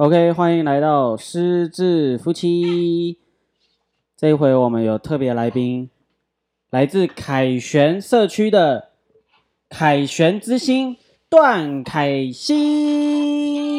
[0.00, 3.18] OK，欢迎来到失智夫妻。
[4.16, 5.90] 这一回我们有特别来宾，
[6.70, 8.92] 来自凯旋社区的
[9.68, 10.96] 凯旋之星
[11.28, 13.76] 段凯欣。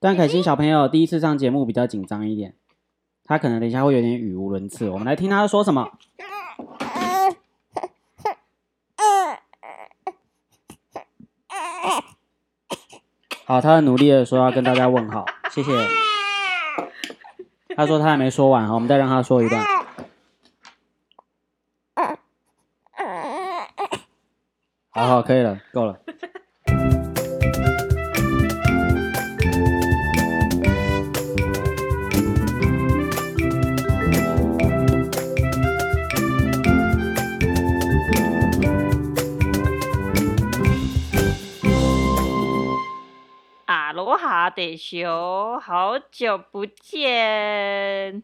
[0.00, 2.56] 段凯欣小朋友第一次上节目比较紧张一点，
[3.22, 4.90] 他可能等一下会有点语无伦次。
[4.90, 5.88] 我们来听他说什么。
[13.48, 15.72] 好，他很努力的说要跟大家问好，谢谢。
[17.74, 19.64] 他说他还没说完，好，我们再让他说一段。
[24.90, 25.98] 好好，可以了，够了。
[44.58, 48.20] 得修，好久不见！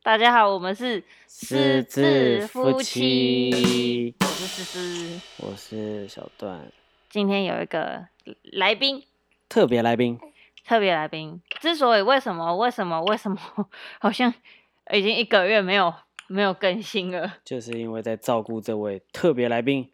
[0.00, 5.20] 大家好，我们是狮子夫妻，我是思思。
[5.38, 6.70] 我是小段，
[7.10, 8.06] 今天有一个
[8.52, 9.02] 来宾，
[9.48, 10.16] 特别来宾。
[10.64, 11.42] 特别来宾。
[11.60, 13.36] 之所以为什么为什么为什么，
[13.98, 14.32] 好像
[14.92, 15.92] 已经一个月没有
[16.28, 17.38] 没有更新了。
[17.44, 19.90] 就是因为在照顾这位特别来宾，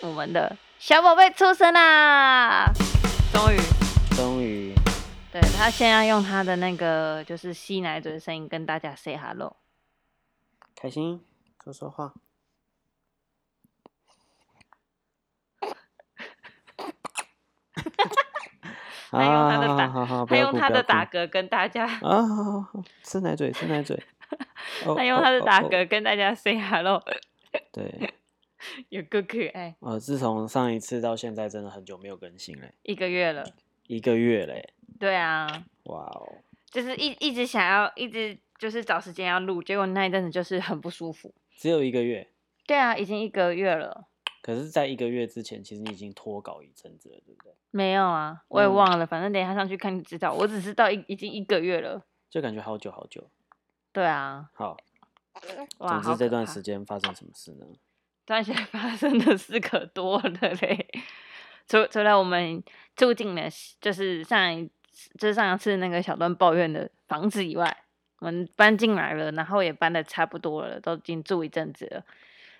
[0.00, 2.72] 我们的小宝贝出生啦！
[3.30, 3.58] 终于，
[4.18, 4.74] 终于
[5.30, 9.54] 对他现在用他的那个就是吸奶嘴的声音跟大家 say hello。
[10.74, 11.24] 开心
[11.62, 12.12] 说说话。
[19.12, 23.96] 他用他的打，好好好，他用他的打嗝跟大家，啊，好好好，吃奶嘴，吃奶嘴。
[24.84, 27.00] 哦他用他的打嗝跟大家 say hello，
[27.70, 28.12] 对，
[28.88, 29.76] 有够可爱。
[29.78, 33.48] 呃，自从上一次到现在，真的很久没有更新嘞，一个月了，
[33.88, 36.38] 一个月嘞，对啊，哇哦，
[36.70, 41.34] 就是一一直想要，一直就是找时间要录，结果那一阵子就是很不舒服。
[41.56, 42.28] 只有一个月。
[42.66, 44.06] 对啊，已经一个月了。
[44.42, 47.52] 可是，在一个月之前，其实你已经脱稿一阵子了，对不对？
[47.70, 50.32] 没有啊，我也嗯忘了，反正等一下上去看就知道。
[50.32, 52.04] 我只知道已已经一个月了。
[52.28, 53.30] 就感觉好久好久。
[53.90, 54.76] 对啊，好，
[55.78, 56.54] 哇，总之这段间。
[56.54, 57.66] 时间发生什么事呢？
[58.26, 60.28] 这段时间发生的事可多了
[60.60, 60.86] 嘞，
[61.68, 62.62] 除除了我们
[62.96, 63.42] 住进了
[63.80, 64.68] 就是上一
[65.18, 67.76] 就是上一次那个小段抱怨的房子以外，
[68.20, 72.02] 我们搬进来了，然后也搬的差不多了，都已经住一阵子了。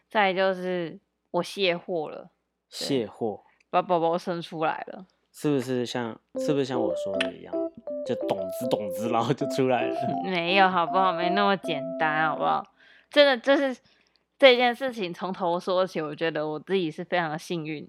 [0.08, 0.98] 再就是
[1.32, 2.30] 我卸货了，
[2.68, 5.06] 卸货把宝宝生出来了。
[5.32, 7.54] 是不是像是不是像我说的一样，
[8.06, 9.96] 就懂子懂子，然后就出来了？
[10.24, 11.12] 没有好不好？
[11.12, 12.64] 没那么简单好不好？
[13.10, 13.76] 真的就是
[14.38, 17.88] 这件事情从头说起，我觉得我自己是非常的幸运，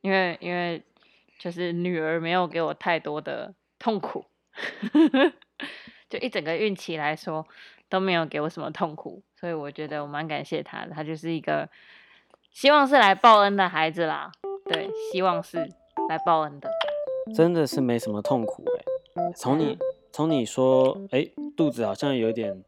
[0.00, 0.82] 因为因为
[1.38, 4.24] 就是女儿没有给我太多的痛苦，
[6.08, 7.46] 就一整个孕期来说
[7.88, 11.68] 都没有给我什么痛苦，所以我觉得我蛮感谢她的，她就是一个
[12.50, 14.30] 希望是来报恩的孩子啦，
[14.64, 15.58] 对，希望是
[16.08, 16.70] 来报恩的。
[17.36, 18.64] 真的是没什么痛苦
[19.16, 19.78] 哎、从你
[20.10, 22.64] 从你说哎、肚子好像有点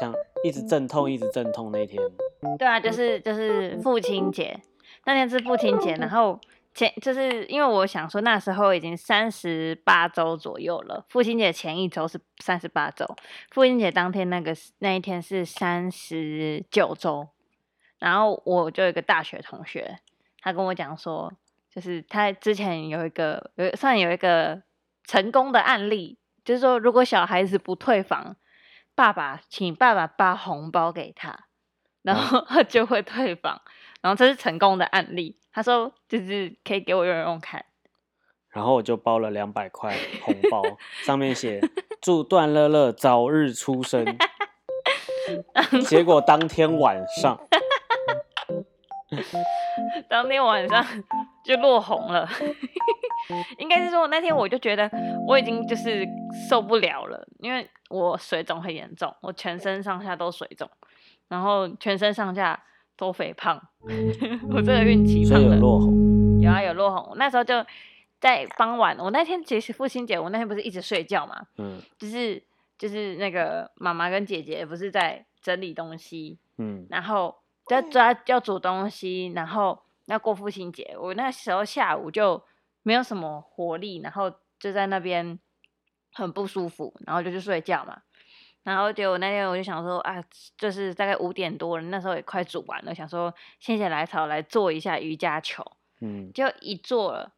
[0.00, 0.12] 像
[0.42, 2.02] 一直阵痛一直阵痛那一天，
[2.58, 4.58] 对啊，就是就是父亲节
[5.06, 6.38] 那天是父亲节，然后
[6.74, 13.06] 前就是因为我想说那时候已经三十八周左右了，父亲节前一周是三十八周，
[13.50, 17.28] 父亲节当天那个那一天是三十九周，
[18.00, 20.00] 然后我就有一个大学同学，
[20.40, 21.32] 他跟我讲说，
[21.70, 24.60] 就是他之前有一个有算有一个
[25.04, 28.34] 成功的案例，就是说如果小孩子不退房，
[28.96, 31.44] 爸爸请爸爸发红包给他。
[32.02, 33.60] 然后 他就会退房，
[34.02, 35.38] 然后这是成功的案例。
[35.52, 37.64] 他说就是可以给我用用看，
[38.50, 40.62] 然后我就包了两百块红包，
[41.04, 41.60] 上面写
[42.00, 44.04] 祝段乐乐早日出生。
[45.88, 47.40] 结果当天晚上，
[50.08, 50.84] 当天晚上
[51.44, 52.28] 就落红了。
[53.58, 54.88] 应该是说那天我就觉得
[55.26, 56.06] 我已经就是
[56.48, 60.70] 受不了了，因为我水肿很严重，我全身上下都水肿，
[61.28, 62.62] 然后全身上下
[62.96, 63.60] 都肥胖。
[64.50, 66.40] 我这个孕期所以有胖的落红。
[66.40, 67.64] 有啊有落红，那时候就
[68.20, 72.42] 在傍晚，我那天其实父亲节，我那天不是一直睡觉嘛，嗯就是
[72.78, 77.34] 就是那个妈妈跟姐姐不是在整理东西，嗯，然后
[77.66, 82.42] 在抓要煮东西，然后要过父亲节，我那时候下午就
[82.82, 85.38] 没有什么活力，然后就在那边
[86.12, 88.02] 很不舒服，然后就去睡觉嘛。
[88.66, 90.20] 然后结果那天我就想说啊，
[90.58, 95.64] 就是大概五点多了，那时候也快煮完了，想说心血来潮来做一下瑜伽球，
[96.00, 97.32] 嗯，就一做了，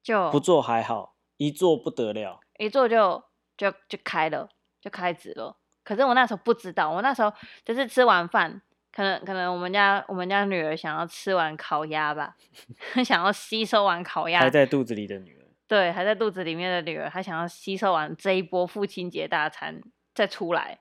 [0.00, 2.38] 就不做还好，一做不得了。
[2.58, 3.20] 一做就
[3.56, 4.48] 就就开了，
[4.80, 5.56] 就开始了。
[5.82, 7.32] 可是我那时候不知道，我那时候
[7.64, 8.62] 就是吃完饭，
[8.92, 12.36] 可能可能我们家我们家女儿想要吃完烤鸭吧，
[13.04, 19.82] 想要吸收完烤鸭还，在肚子里的女儿，对，还在肚子里面的女儿，她想要吸收完这一波父亲节大餐
[20.14, 20.78] 再出来，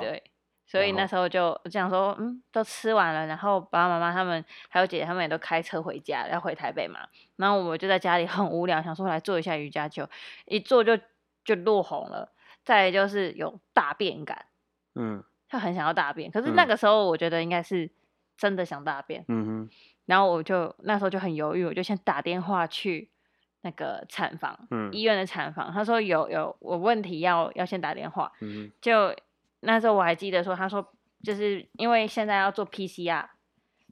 [0.00, 0.22] 对，
[0.66, 7.00] 所以那时候就这样说，嗯，都吃完了，然后爸爸妈妈他们还有姐姐他们也都开车回家，要回台北嘛，
[7.36, 10.08] 然后我们就在家里很无聊，想说来做一下瑜伽球，
[10.44, 10.96] 一做就
[11.44, 12.32] 就落红了，
[12.64, 14.46] 再来就是有大便感，
[14.94, 17.90] 嗯就很想要大便，可是那嗯个时候我觉得应该是
[18.36, 19.70] 真的想大便，嗯哼，
[20.06, 23.10] 然后我就那时候就很犹豫，我就先打电话去
[23.66, 24.88] 那个产房，嗯。
[24.92, 29.12] 医院的产房，他说有有我问题要要先打电话，嗯就
[29.60, 30.86] 那时候我还记得说，他说
[31.24, 33.26] 就是因为现在要做 PCR，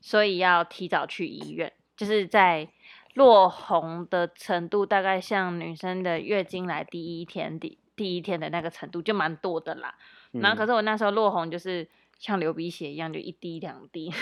[0.00, 2.68] 所以要提早去医院，就是在
[3.14, 9.94] 落红的程度大概像女生的月经来第一天第第一天的那个程度就蛮多的啦。
[10.32, 11.88] 哼，然后可是是我那时候落红就是
[12.18, 14.12] 像流鼻血一样，就一滴两滴，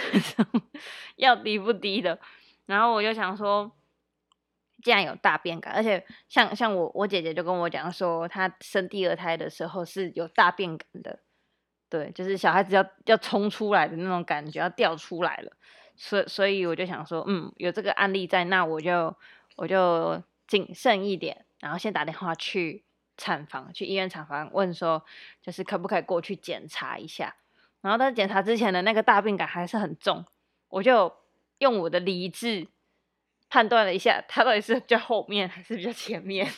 [1.17, 2.19] 要滴不滴的。
[2.67, 3.71] 然后我就想说，
[4.83, 11.21] 竟然有大便感，而且像像我我姐姐就跟我讲说，她生第二胎的时候是有大便感的，
[11.89, 15.53] 对，就是小孩子要要冲出来的那种感觉，要掉出来了。
[15.95, 19.15] 所以所以我就想说，嗯，有这个案例在，那我就
[19.57, 22.83] 我就谨慎一点，然后先打电话去
[23.17, 25.05] 产房，去医院产房问说，
[25.43, 27.37] 就是可不可以过去检查一下。
[27.83, 30.25] 然后在检查之前的那个大便感还是很重，
[30.69, 31.13] 我就
[31.59, 32.69] 用我的理智
[33.53, 36.51] 判断了一下，他到底是比较后面还是比较前面。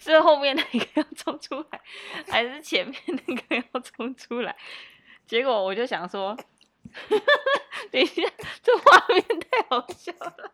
[0.00, 1.80] 是后面那个要冲出来，
[2.28, 4.56] 还是前面那个要冲出来？
[5.24, 6.36] 结果我就想说，
[7.92, 8.22] 等一下，
[8.60, 10.50] 这画面太好笑了。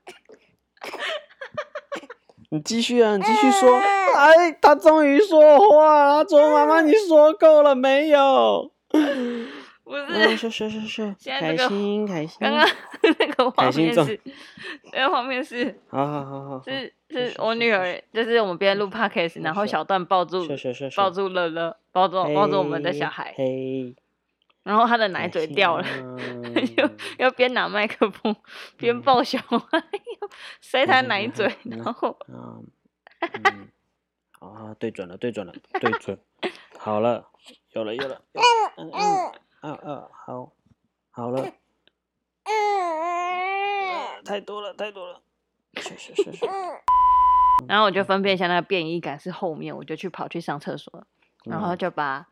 [2.51, 3.79] 你继续啊，你继续说。
[4.15, 8.99] 哎，他终于说话了，他说：“妈妈，你说够了没有不？”
[10.07, 12.37] 是，是，说说说说，开心开心。
[12.41, 12.90] 刚刚那
[13.45, 14.21] 个画面是，
[14.93, 20.47] 那个画面是好好好好好，是是是我女儿，就是我们边录 podcast，然后小段抱住
[20.97, 23.35] 抱住乐乐，抱住抱住我们的小孩，
[24.63, 26.89] 然后他的奶嘴掉了， 了就
[27.19, 28.35] 要边拿麦克风
[28.77, 29.83] 边嗯抱小孩，
[30.61, 32.17] 塞他奶嘴，嗯然后
[34.41, 36.19] 啊，对准了，对准了，对准，
[36.79, 37.27] 好了，
[37.73, 38.47] 有了有了，有了。
[38.77, 39.33] 嗯嗯。
[39.63, 40.53] 嗯嗯，好，
[41.11, 41.53] 好了，
[42.51, 45.21] 啊太多了太多了，
[45.77, 46.47] 是是是是，
[47.69, 51.05] 然后我就分辨一下那个便意感是后面，我就去跑去上厕所，
[51.45, 51.79] 然后嗯。
[51.79, 52.27] 就把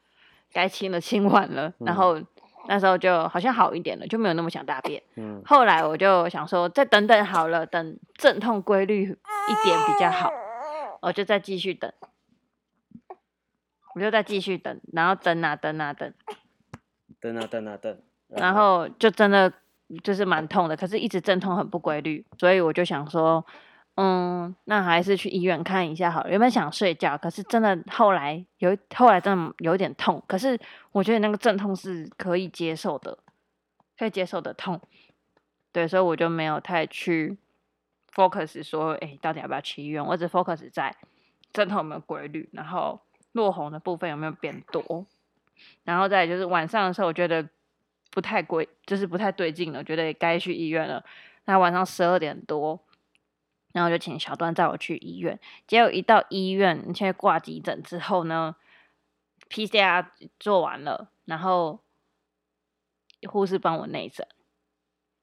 [0.52, 2.20] 该清的清完了，然嗯后
[2.68, 5.02] 那时候就好像好一点了，就没有那么想大便。
[5.16, 5.42] 嗯。
[5.44, 9.06] 后来我就想说，再等等好了，等阵痛规律一
[9.64, 10.30] 点比较好，
[11.00, 11.92] 我就再继续等，
[13.94, 16.12] 我就再继续等，然后等啊等啊等，
[17.20, 17.98] 等啊等啊等，
[18.28, 19.52] 然后就真的
[20.02, 23.44] 就是蛮痛的，可是一直阵痛很不规律，所以我就想说，
[23.96, 26.30] 嗯，那还是去医院看一下好了。
[26.30, 30.58] 原本想睡觉，可是真的后来有后来真的有点痛，可是
[30.92, 33.18] 我觉得那个阵痛是可以接受的，
[33.98, 34.80] 可以接受的痛。
[35.72, 37.36] 对，所以我就没有太去
[38.14, 40.04] focus 说，哎、到底要不要去医院？
[40.04, 40.94] 我只 focus 在
[41.52, 43.00] 阵痛有没有规律，然后
[43.32, 45.06] 落红的部分有没有变多，
[45.84, 47.46] 然后再就是晚上的时候，我觉得
[48.10, 51.04] 不太规，就是不太对劲了，觉得也该去医院了。
[51.44, 52.80] 那晚上十二点多，
[53.72, 55.38] 然后就请小段载我去医院。
[55.66, 58.56] 结果一到医院，现在挂急诊之后呢
[59.48, 60.06] ，PCR
[60.38, 61.80] 做完了，然后
[63.28, 64.26] 护士帮我内诊，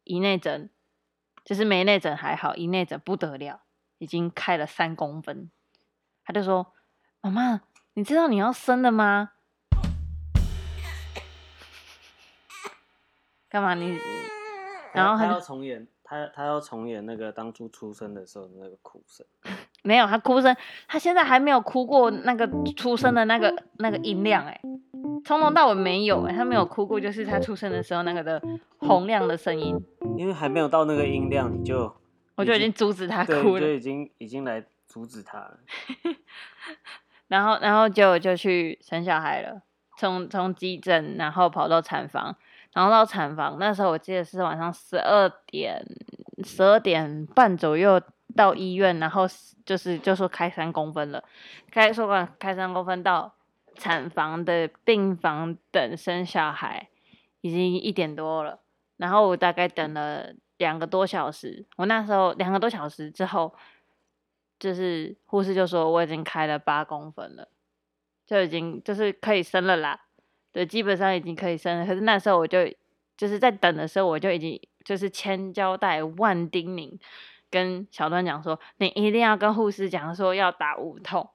[0.04, 0.70] 一内诊
[1.44, 3.62] 就是没内诊还好，一内诊不得了，
[3.98, 5.52] 已经开了三公分。
[6.24, 6.74] 他就说
[7.22, 7.62] ：“妈妈，
[7.94, 9.34] 你知道你要生了吗？”
[13.56, 13.98] 干嘛你？
[14.92, 19.26] 然后他要重演，他他要重演那个当初出生的时候的那个哭声，
[19.82, 20.54] 没有，他哭声，
[20.90, 22.46] 他现在还没有哭过那个
[22.76, 24.60] 出生的那个那个音量、哎，
[25.24, 28.42] 从头到尾没有、哎，他没有哭过，就是他出生的时候那个的
[28.80, 29.82] 洪亮的声音，
[30.18, 31.96] 因为还没有到那个音量，你就
[32.36, 33.62] 我就已经阻止他对，哭了。
[33.62, 35.60] 就已经已经来阻止他了。
[37.30, 39.62] 然后，然后就就去生小孩了，
[39.98, 42.36] 从从急诊，然后跑到产房，
[42.76, 45.82] 然后到产房，那时候我记得是晚上十二点
[46.44, 48.02] 十二点半左右
[48.36, 49.26] 到医院，然后
[49.66, 51.24] 就是就说开三公分了，
[51.72, 53.34] 开说完开三公分到
[53.76, 56.90] 产房的病房等生小孩，
[57.40, 58.60] 已经一点多了，
[58.98, 63.56] 然后我大概等了两个多小时，我那时候两个多小时之后，
[64.60, 67.48] 就是护士就说我已经开了八公分了，
[68.28, 70.02] 就已经就是可以生了啦。
[70.56, 71.86] 对，基本上已经可以生了。
[71.86, 72.66] 可是那时候我就
[73.18, 76.98] 就是在等的时候，我就已经就是千交代万叮咛，
[77.50, 81.30] 跟小段讲说，你一定要跟护士讲说要打无痛，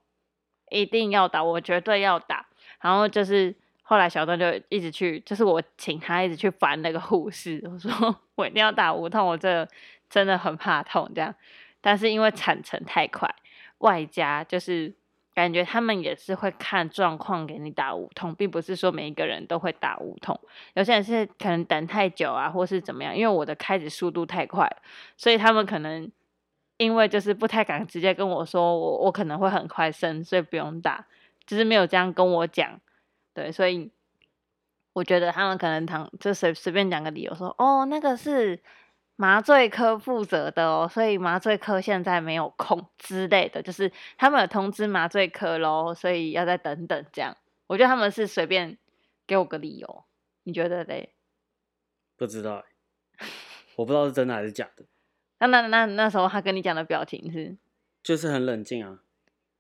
[0.71, 2.47] 一定要打，我绝对要打。
[2.81, 9.69] 然后就是后来小段就一直去，就是我请他一直去烦那个护士，我说我一定要打无痛，我这
[10.09, 11.35] 真的很怕痛这样。
[11.83, 13.29] 但是因为产程太快，
[13.81, 14.95] 外加就是
[15.35, 20.39] 感觉他们也是会看状况给你打无痛，并不是说每一个人都会打无痛。
[20.75, 24.71] 有些人是可能等太久啊，或是怎么样，因为我的开始速度太快，
[25.17, 26.11] 所以他们可能
[26.77, 31.07] 因为就是不太敢直接跟我说我我可能会很快生，所以不用打，
[31.47, 32.81] 就是没有这样跟我讲。
[33.33, 33.91] 对，所以
[34.93, 38.61] 我觉得他们可能躺就随随便讲个理由说，哦，那个是。
[39.21, 47.37] 麻醉科负责的哦，所以麻醉科现在没有空之类的，就是他们有通知麻醉科喽，所以要再等等这样。
[47.67, 48.79] 我觉得他们是随便
[49.27, 50.05] 给我个理由，
[50.45, 51.13] 你觉得嘞？
[52.17, 52.65] 不知道，
[53.77, 54.87] 我不知道是真的还是假的。
[55.41, 57.59] 那那那那时候他跟你讲的表情是？
[58.03, 59.01] 就是很冷静啊，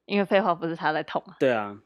[0.06, 1.36] 因为废话不是他在痛啊。
[1.38, 1.78] 对啊，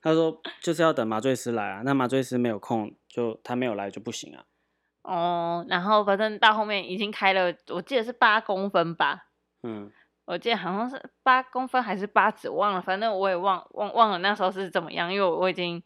[0.00, 4.44] 他说就是要等麻醉师来啊，那麻醉师没有空，就他没有来就不行啊。
[5.04, 9.26] 哦，然后反正到后面已经开了，我记得是八公分吧。
[9.62, 9.92] 嗯，
[10.24, 15.82] 我记得好像是八公分还是八指，忘了，反正我也忘忘忘了那时候是怎么样，因为我我已经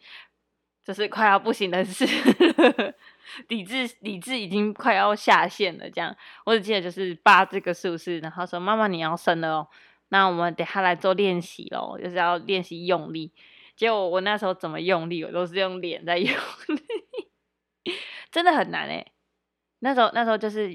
[0.85, 2.07] 就是快要不行的是
[3.49, 9.69] 理智理智已经快要下线了，这样我只记得就是八这个数字，然后说妈妈你要生了哦，
[10.11, 13.33] 那我们等下来做练习喽，就是要练习用力。
[13.75, 16.83] 结果我那时候怎么用力，我都是用脸在用力。
[18.31, 19.07] 真的很难哎，
[19.81, 20.71] 那时候那时候就是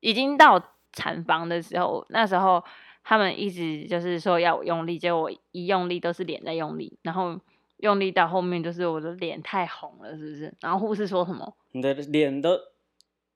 [0.00, 2.62] 已经到产房的时候，那时候
[3.04, 7.38] 他们一直就是说要我用力，结果我一用力都是脸在用力，然后
[7.78, 10.54] 用力到后面就是我的脸太红了，是不是？
[10.60, 11.56] 然后护士说什么？
[11.72, 12.58] 你的脸都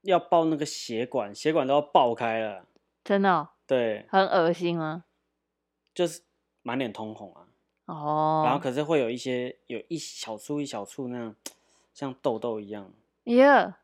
[0.02, 2.66] 要爆那个血管，血管都要爆开了，
[3.04, 3.48] 真的？
[3.66, 5.04] 对，很恶心啊，
[5.94, 6.22] 就是
[6.62, 7.46] 满脸通红啊。
[7.86, 8.42] 哦。
[8.44, 11.36] 然后可是会有一些有一小簇一小簇那样，
[11.94, 12.92] 像痘痘一样。
[13.24, 13.78] 呀，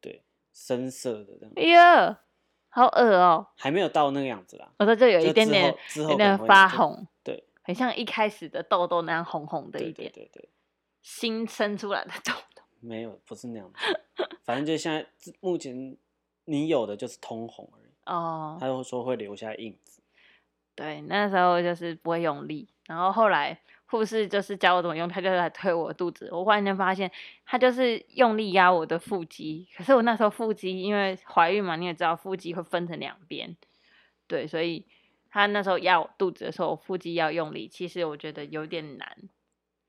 [0.00, 1.52] 对，深色的这样。
[1.56, 2.20] 哎呀，
[2.68, 3.46] 好恶哦！
[3.56, 4.68] 还没有到那个样子啦。
[4.78, 10.48] 我说这有一点点，有点发红，对，很像一开始的痘痘那样红红的一点，对对。
[11.02, 12.62] 新生出来的痘痘。
[12.80, 14.00] 没有，不是那样子。
[14.42, 15.06] 反正就现在
[15.40, 15.96] 目前
[16.44, 17.92] 你有的就是通红而已。
[18.06, 18.58] 哦。
[18.60, 20.02] 他就说会留下印子。
[20.74, 23.60] 对，那时候就是不会用力，然后后来。
[23.94, 26.28] 护士就是教我怎么用，他就来推我肚子。
[26.32, 27.08] 我忽然间发现，
[27.46, 29.68] 他就是用力压我的腹肌。
[29.76, 33.56] 可是我那时候腹肌因为怀孕嘛，你也知道腹肌会分成两边，
[34.26, 34.84] 对，所以
[35.30, 37.68] 他那时候压我肚子的时候，腹肌要用力。
[37.68, 39.16] 其实我觉得有点难，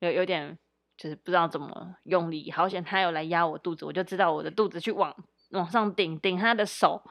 [0.01, 0.55] 有有点
[0.95, 2.51] 就是不知道怎么用力。
[2.51, 5.15] 好险他有来压我肚子，我就知道我的肚子去往
[5.50, 7.01] 往上顶顶他的手，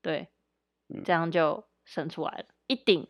[0.00, 0.28] 对，
[1.04, 3.08] 这样就生出来了，一顶。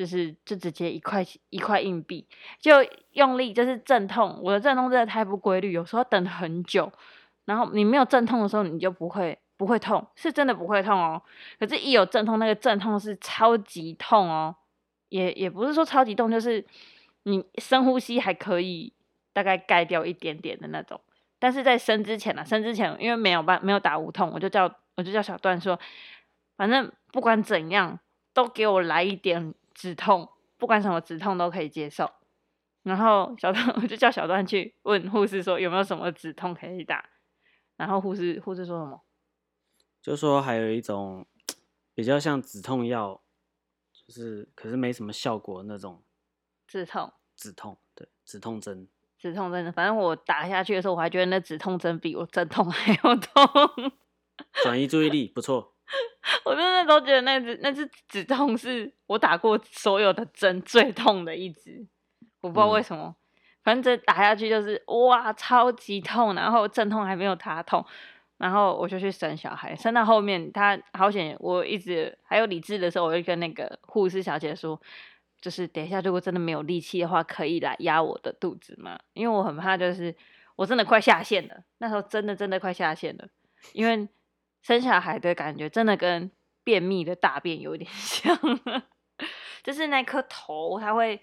[0.00, 2.26] 就是就直接一块一块硬币，
[2.58, 2.72] 就
[3.10, 6.90] 用力就是阵痛，我的阵痛真的太不规律，有时候等很久，
[7.44, 11.20] 然后你没有阵痛的时候，你就不会不会痛，是真的不会痛哦。
[11.58, 14.56] 可是，一有阵痛，那个阵痛是超级痛哦，
[15.10, 16.64] 也也不是说超级痛，就是
[17.24, 18.94] 你深呼吸还可以
[19.34, 20.98] 大概盖掉一点点的那种。
[21.38, 25.78] 但是在生之前呢，生之前因为没有办没有打无痛，我就叫我就叫小段说，
[26.56, 28.00] 反正不管怎样
[28.32, 29.52] 都给我来一点。
[29.80, 32.12] 止痛，不管什么止痛都可以接受。
[32.82, 37.08] 然后小段， 我就叫小段去问护士说有没有什么止痛可以打。
[37.78, 39.02] 然后护士护士说什么？
[40.02, 41.26] 就说还有一种
[41.94, 43.22] 比较像止痛药，
[43.90, 46.02] 就是可是没什么效果那种
[46.66, 53.92] 止痛止痛对止痛针止痛针，反正我打下去的时候，我还觉得那止痛针比我阵痛还要痛。
[54.62, 55.74] 转移注意力，不错。
[56.44, 61.84] 我真的都觉得那只那只止痛是我打过所有的针最痛的一只，
[62.40, 63.14] 我不知道为什么，
[63.64, 67.84] 反正打下去就是哇超级痛，然后阵痛还没有他痛，
[68.38, 74.80] 然后我就去生小孩，生到后面他好险，我一直还有理智的时候，我就跟那个护士小姐说，
[75.40, 78.98] 就是等一下如果真的没有力气的话，可以来压我的肚子嘛？
[79.14, 80.14] 因为我很怕就是
[80.54, 83.26] 我真的快下线了，那时候真的真的快下线了，
[83.72, 84.08] 因为。
[84.62, 86.30] 生小孩的感觉真的跟
[86.62, 88.38] 便秘的大便有点 像，
[89.62, 91.20] 就是那颗头，它会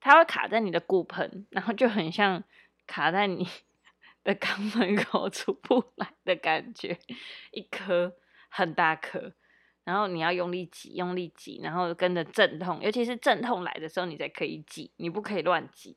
[0.00, 2.42] 它会卡在你的骨盆，然后就很像
[2.86, 3.46] 卡在你
[4.22, 6.98] 的肛门口出不来的感觉，
[7.50, 8.16] 一颗
[8.48, 9.32] 很大颗，
[9.84, 15.96] 然后你要用力挤，用力挤，然后跟着阵痛，尤其是阵痛来的时候，你才可以挤，你不可以乱挤。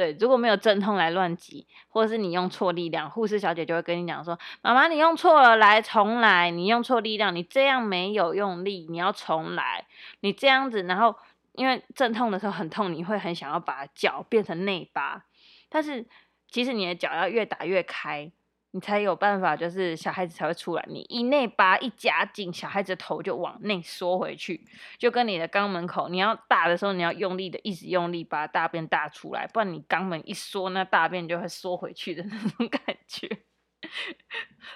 [0.00, 9.84] 对，如果没有阵痛来乱挤，或者是你用错力量，护士小姐就会跟你讲说：“妈妈，你用错了，来重来，你用错力量，你这样没有用力，你要重来，
[10.20, 11.14] 你这样子，然后
[11.52, 15.22] 因为阵痛的时候很痛，你会很想要把脚变成内八，
[15.68, 16.06] 但是
[16.48, 18.32] 其实你的脚要越打越开。”
[18.72, 20.84] 你才有办法，就是小孩子才会出来。
[20.88, 24.64] 你一内八一夹紧，小孩子的头就往内缩回去，
[24.96, 33.28] 就跟你的肛门口，你要大的时候，你要用力的，一直用力把大便大出来，不然你肛门一缩，那大便就会缩回去的 那种感觉。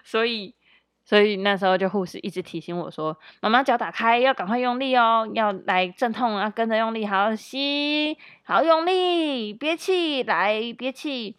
[0.02, 0.54] 所以，
[1.04, 11.36] 所以那时候就护士一直提醒我说：“妈妈脚打开，要赶快用力哦，要来阵痛啊，跟着用力，好吸，好用力，憋气，来憋气。”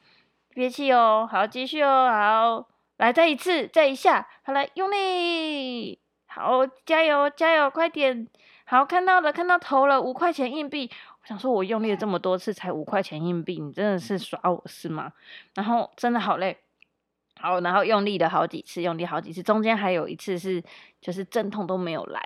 [0.56, 8.26] 憋气哦，好，继续哦，好，来再一次，再一下，好来用力，好，加油，加油，快点，
[8.64, 10.90] 好，看到了，看到头了，五块钱硬币，
[11.22, 15.12] 我想说，我用力了这么多次才五块钱硬币，你真的是耍我是吗？
[15.56, 16.58] 然后真的好累，
[17.38, 20.64] 好，然后用力了好几次，用力好几次，中间还有一次是
[21.02, 22.26] 就是阵痛都没有来，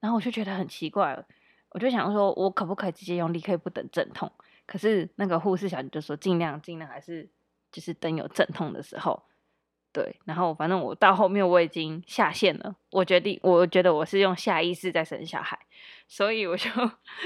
[0.00, 1.22] 然后我就觉得很奇怪了，
[1.72, 4.32] 我就想说，我可不可以直接用力，可以不等阵痛？
[4.64, 7.28] 可是那个护士小姐就说，尽量尽量还是。
[7.70, 9.22] 就是等有阵痛的时候，
[9.92, 15.58] 对，然后反正我到后面我已经下线了，我决定，我觉得我是用下意识在生小孩，
[16.06, 16.70] 所以我就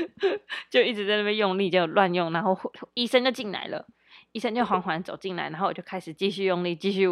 [0.71, 2.59] 就一直在那边用力，就乱用，然后
[2.95, 3.87] 医生就进来了，
[4.33, 7.07] 医生就缓缓走进来，然后我就开始继续用力，继续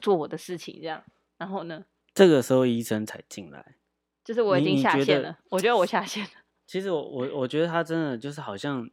[0.00, 1.02] 做我的事情，这样，
[1.38, 1.84] 然后呢，
[2.14, 3.76] 这个时候医生才进来，
[4.24, 6.30] 就是我已经下线了，我觉得我下线了。
[6.66, 8.88] 其实我我我觉得他真的就是好像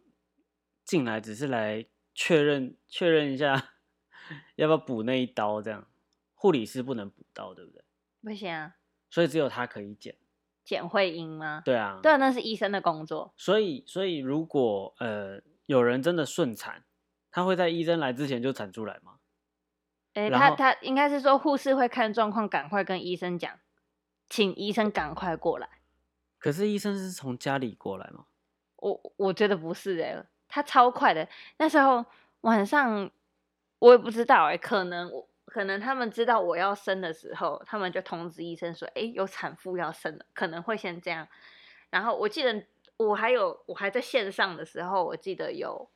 [0.86, 1.86] 进来只是来。
[2.17, 3.74] 确认确认一下，
[4.57, 5.62] 要不要补那一刀？
[5.62, 5.88] 这样
[6.33, 7.83] 护理师不能补刀，对不对？
[8.24, 8.75] 不行啊，
[9.12, 10.15] 所以只有他可以剪。
[10.63, 11.62] 剪会阴吗？
[11.63, 13.34] 对啊，对啊，那是医生的工作。
[13.38, 16.84] 所以，所以如果呃有人真的顺产，
[17.32, 19.19] 他会在医生来之前就产出来吗？
[20.13, 23.60] 哎，他他应该是说护士会看状况，赶快跟医生讲，
[24.27, 25.69] 请医生赶快过来。
[26.39, 28.25] 可是医生是从家里过来吗？
[28.77, 30.25] 我我觉得不是哎。
[30.47, 32.05] 他超快的，那时候
[32.41, 33.10] 晚上
[33.79, 41.27] 我也不知道哎，可能我可能他们知道我要生的时候，他们就通知医生说，哎，有产妇要生了，可能会先这样。
[41.89, 42.65] 然后我记得
[42.97, 45.89] 我还有我还在线上的时候，我记得有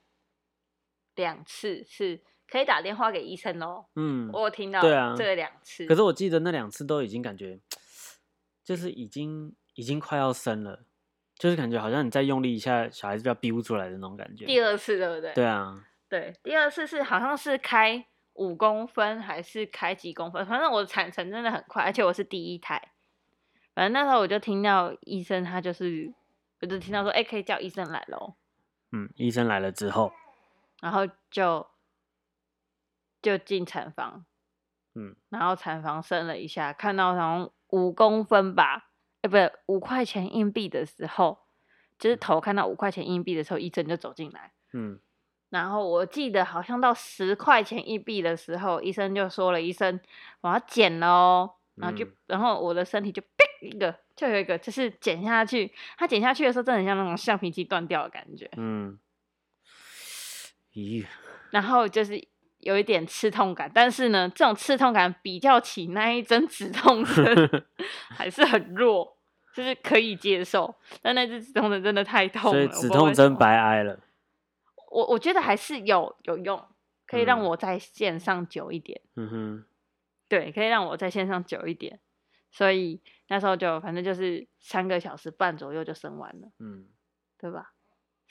[1.15, 3.85] 两次是可以打电话给医生哦。
[3.95, 5.85] 嗯，我有听到对啊，这两次。
[5.85, 7.59] 可是我记得那两次都已经感觉
[8.63, 10.85] 就是已经已经快要生了。
[11.41, 14.45] 就是感觉好像你再用力一下，小孩子就要逼不出来的那种感觉。
[14.45, 15.33] 第二次对不对？
[15.33, 20.45] 对啊，对，第二次是好像是开五公分还是开几公分？
[20.45, 22.79] 反正我产程真的很快，而且我是第一胎。
[23.73, 26.13] 反正那时候我就听到医生他就是，
[26.59, 28.35] 我就听到说，哎，可以叫医生来喽。
[28.91, 30.13] 嗯，医生来了之后，
[30.79, 31.65] 然后就
[33.19, 34.23] 就进产房，
[34.93, 38.89] 嗯，然后产房生了一下，看到好像五公分吧。
[39.21, 41.39] 哎，不是五块钱硬币的时候，
[41.99, 44.51] 就是头看到五块钱硬币的时候，医生就走进来。
[44.73, 44.99] 嗯，
[45.49, 49.99] 然后我记得好像到十块钱硬币的时候，医生就说了一声
[50.41, 53.27] ：“我要剪了哦。”然后就，然后我的身体就哔
[53.61, 55.71] 一个，就有一个，就是剪下去。
[55.97, 58.49] 它剪下去的时候，真的很像那种橡皮筋断掉的感觉。
[58.57, 58.99] 嗯，
[60.73, 61.05] 咦，
[61.49, 62.27] 然后就是
[62.61, 67.65] 有一点刺痛感，但是呢，这种刺痛感比较起那一针止痛针
[68.15, 69.17] 还是很弱。
[69.53, 73.99] 就是可以接受，但那支止痛针真的太痛了，所以止痛针白挨了。
[74.89, 76.65] 我我觉得还是有有用，
[77.05, 79.01] 可以让我在线上久一点。
[79.17, 79.65] 嗯哼，
[80.29, 81.99] 对，可以让我在线上久一点。
[82.49, 86.85] 所以那时候就反正就是三个小时半左右就生完了，嗯，
[87.37, 87.73] 对吧？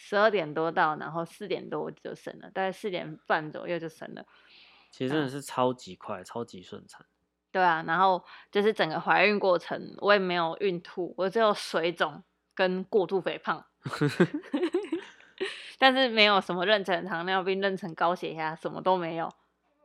[0.02, 4.24] 十二点多到，然后四点多就生了，大概四点半左右就生了。
[4.90, 7.04] 其实真的是超级快，超级顺产。
[7.52, 13.62] 对啊，然后就是整个怀孕过程，我也没有孕吐，我只有水肿跟过度肥胖
[15.78, 19.30] 但是没有什么妊娠糖尿病、妊娠高血压，什么都没有。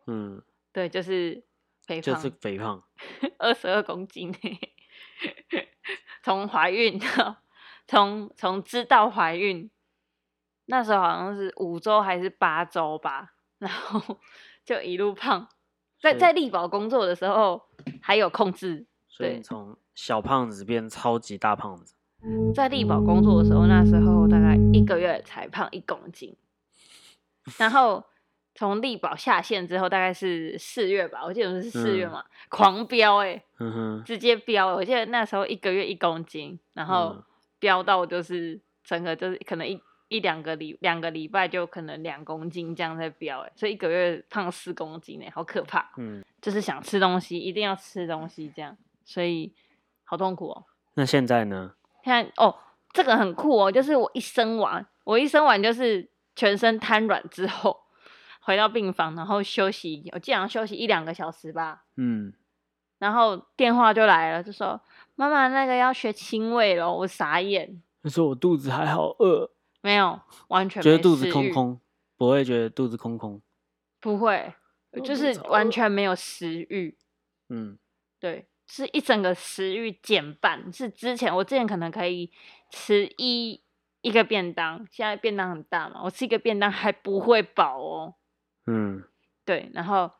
[0.07, 1.43] 嗯，对，就是
[1.81, 2.81] 肥胖，就是肥胖，
[3.37, 4.33] 二十二公斤。
[6.23, 7.37] 从怀孕到
[7.85, 9.69] 从从知道怀孕，
[10.65, 14.17] 那时候好像是五周还是八周吧，然后
[14.65, 15.47] 就一路胖。
[16.01, 17.61] 在在力宝工作的时候，
[18.01, 21.95] 还有控制，所以从小胖子变超级大胖子。
[22.53, 26.35] 在力宝工作的时候，那时候大概一个月才胖一公斤，
[27.57, 28.03] 然后
[28.53, 33.43] 从力宝下线之后，大概是四月吧，我记得是四月嗯嘛，狂飙哎、
[34.05, 34.75] 直接飙！
[34.75, 37.23] 我记得那时候一个月一公斤，然后嗯
[37.59, 45.91] 飙到就是整个就是可能一一两个礼两个礼拜就可能两公斤这样在飙哎、所以一个月胖四公斤哎、好可怕！
[45.97, 49.53] 嗯，就是想吃东西，一定要吃东西这样，所以
[50.03, 50.65] 好痛苦哦。
[50.93, 51.73] 那现在呢？
[52.03, 52.55] 现在哦，
[52.91, 57.81] 这个很酷哦，就是我一生完，我一生完就是全身瘫软之后，
[58.41, 62.31] 回到病房，然后休息，我记得好像休息一两个小时吧，嗯，
[62.99, 64.79] 然后电话就来了，就说
[65.15, 69.49] 妈妈那个要学亲喂了，我傻眼，他说我肚子还好饿，
[69.85, 71.79] 没有，完全没觉得肚子，空空，
[72.17, 73.39] 不会觉得肚子空空。
[73.99, 74.51] 不会，
[75.03, 76.97] 就是完全没有食欲，
[77.49, 77.77] 嗯
[78.19, 82.31] 对，是一整个食欲减半，是之前我之前可能可以
[82.71, 83.61] 吃一
[84.01, 88.15] 一个便当，现在便当很大嘛，我吃一个便当还不会饱哦。
[88.65, 89.03] 嗯，
[89.45, 90.11] 对，然后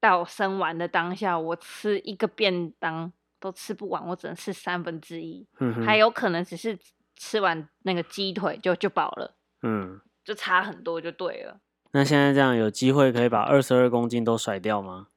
[0.00, 5.46] 到生完的当下，我吃一个便当都吃不完，我只能吃三分之一，
[5.86, 6.76] 还有可能只是
[7.16, 11.60] 吃完那个鸡腿就就饱了，嗯，就差很多就对了。
[11.92, 15.08] 那现在这样有机会可以把二十二公斤都甩掉吗？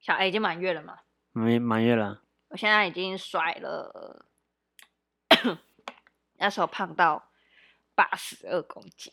[0.00, 1.00] 小 A 已经满月了嘛，
[1.32, 4.26] 没满月了，我现在已经甩了，
[6.34, 7.30] 那时候胖到
[7.94, 9.12] 八十二公斤，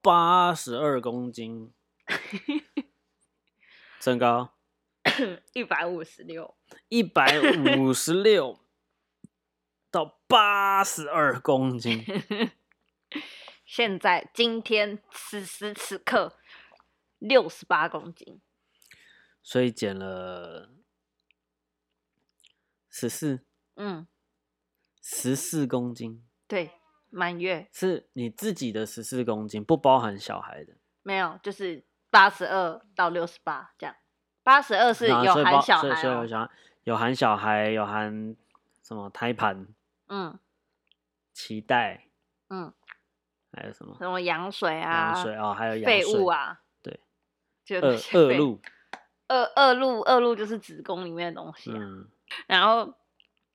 [0.00, 1.74] 八十二公斤，
[4.00, 4.54] 身高
[5.52, 6.54] 一百五十六，
[6.88, 7.40] 一百
[7.76, 8.58] 五十六
[9.90, 12.04] 到八十二公斤，
[13.64, 16.36] 现在今天此时此刻
[17.18, 18.40] 六十八公斤，
[19.42, 20.70] 所以减了
[22.90, 23.44] 十四。
[23.76, 24.06] 嗯，
[25.02, 26.70] 十四公斤，对，
[27.10, 27.68] 满月。
[27.72, 30.76] 是你自己的十四公斤，不包含小孩的。
[31.02, 33.96] 没有，就是八十二到六十八这样，
[34.44, 36.50] 八十二是有含小孩哦，所以有小孩
[36.84, 38.36] 有含小孩，有含
[38.82, 39.66] 什么胎盘、
[40.06, 40.38] 嗯
[41.34, 42.04] 脐带，
[42.50, 42.72] 嗯，
[43.52, 47.00] 还有什么什么羊水啊，羊水哦，还有羊废物，啊，对，
[47.64, 48.60] 就那恶恶露，
[49.28, 51.78] 恶恶露恶露就是子宫里面的东西啊。
[51.80, 52.08] 嗯
[52.46, 52.94] 然后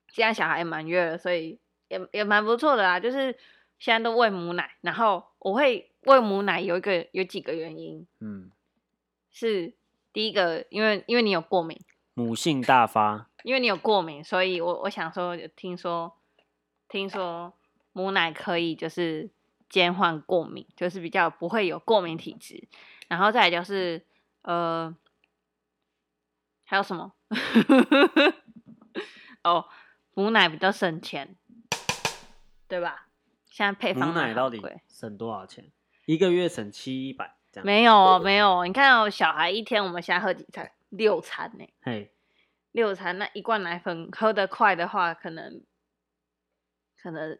[0.08, 2.98] 现在小孩也满月了，所以也也蛮不错的啦。
[2.98, 3.36] 就是
[3.78, 8.50] 现在都喂母奶，然后我会喂母奶有一个有几个原因，嗯，
[9.30, 9.74] 是
[10.12, 11.78] 第一个，因为因为你有过敏，
[12.14, 16.16] 母性大发，因为你有过敏，所以我我想说，听说
[16.88, 17.54] 听说
[17.92, 19.30] 母奶可以就是
[19.68, 22.68] 减缓过敏，就是比较不会有过敏体质。
[23.08, 24.04] 然后再来就是
[24.42, 24.94] 呃，
[26.64, 27.12] 还有什么？
[29.42, 29.66] 哦，
[30.14, 31.36] 母奶比较省钱，
[32.68, 33.08] 对吧？
[33.46, 35.70] 现在配方母奶到底省多少钱？
[36.06, 37.66] 一个月省七百，这样。
[37.66, 38.66] 没有哦，没有哦。
[38.66, 40.70] 你看哦，小孩一天我们现在喝几餐？
[40.90, 41.64] 六餐呢？
[41.82, 42.12] 嘿，
[42.72, 45.62] 六餐，那一罐奶粉喝得快的话，可能
[47.00, 47.38] 可能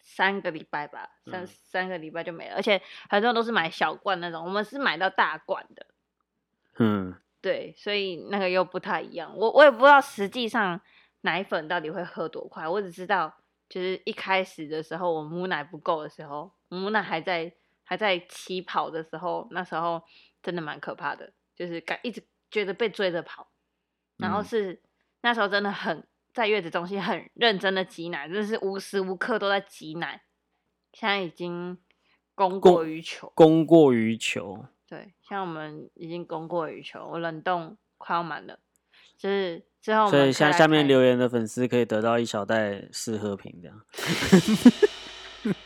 [0.00, 2.54] 三个礼拜吧，三、嗯三个礼拜就没了。
[2.54, 2.80] 而且
[3.10, 5.86] 很多人都是买小罐那种，我们是买到大罐的，
[6.78, 9.36] 嗯，对，所以那个又不太一样。
[9.36, 10.80] 我我也不知道实际上
[11.22, 13.34] 奶粉到底会喝多快，我只知道
[13.68, 17.52] 就是一开始的时候，我母奶不够的时候，母奶还在
[17.88, 20.02] 还在起跑的时候，那时候
[20.42, 22.20] 真的蛮可怕的，就是感一直
[22.50, 23.48] 觉得被追着跑，
[24.16, 24.82] 然后嗯是、
[25.20, 30.24] 那时候真的很在月子中心很认真的挤奶，真的是无时无刻都在挤奶，
[30.92, 31.78] 现在已经
[32.34, 33.32] 供过于求。
[33.36, 34.66] 供过于求。
[34.88, 38.58] 对，像我们已经供过于求，我冷冻快要满了，
[39.16, 43.86] 就是之后所以下下面留言的粉丝可以得到一小袋试喝瓶，这样。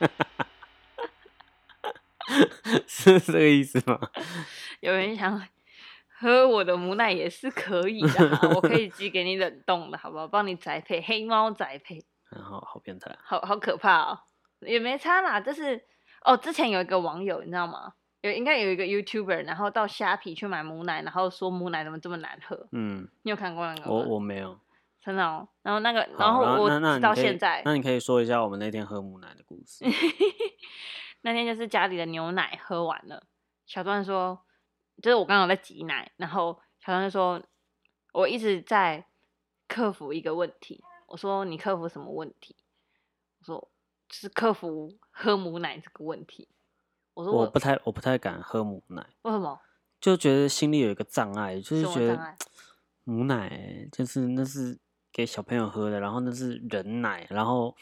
[2.86, 3.98] 是这个意思吗？
[4.80, 5.40] 有人想
[6.18, 10.26] 喝我的母奶也是可以的啊，我可以 寄给你冷冻的，好不好？
[10.28, 14.18] 帮你宅配黑猫宅配，然后好变态啊，好好可怕哦，
[14.60, 15.82] 也没差啦，就是
[16.24, 17.92] 哦，之前有一个网友你知道吗？
[18.22, 22.68] 有应该有一个 YouTuber，然后到虾皮去买母奶，然后说母奶怎么这么难喝？
[22.72, 23.86] 嗯，你有看过那个吗？
[23.88, 24.58] 我我没有。
[25.02, 29.82] 真的哦，然后那个，然后我直到现在，那你可以说一下我们那天喝母奶的故事。
[31.22, 33.26] 那天就是家里的牛奶喝完了，
[33.66, 34.38] 小段说，
[35.02, 37.42] 就是我刚刚有在挤奶，然后小段就说，
[38.12, 39.06] 我一直在
[39.68, 40.82] 克服一个问题。
[41.06, 42.56] 我说你克服什么问题？
[43.40, 43.70] 我说
[44.08, 46.48] 就是克服喝母奶这个问题。
[47.14, 49.60] 我说我我不太我不太敢喝母奶，为什么？
[50.00, 52.36] 就觉得心里有一个障碍，就是觉得
[53.04, 54.78] 母奶就是那是
[55.12, 57.76] 给小朋友喝的，然后那是人奶，然后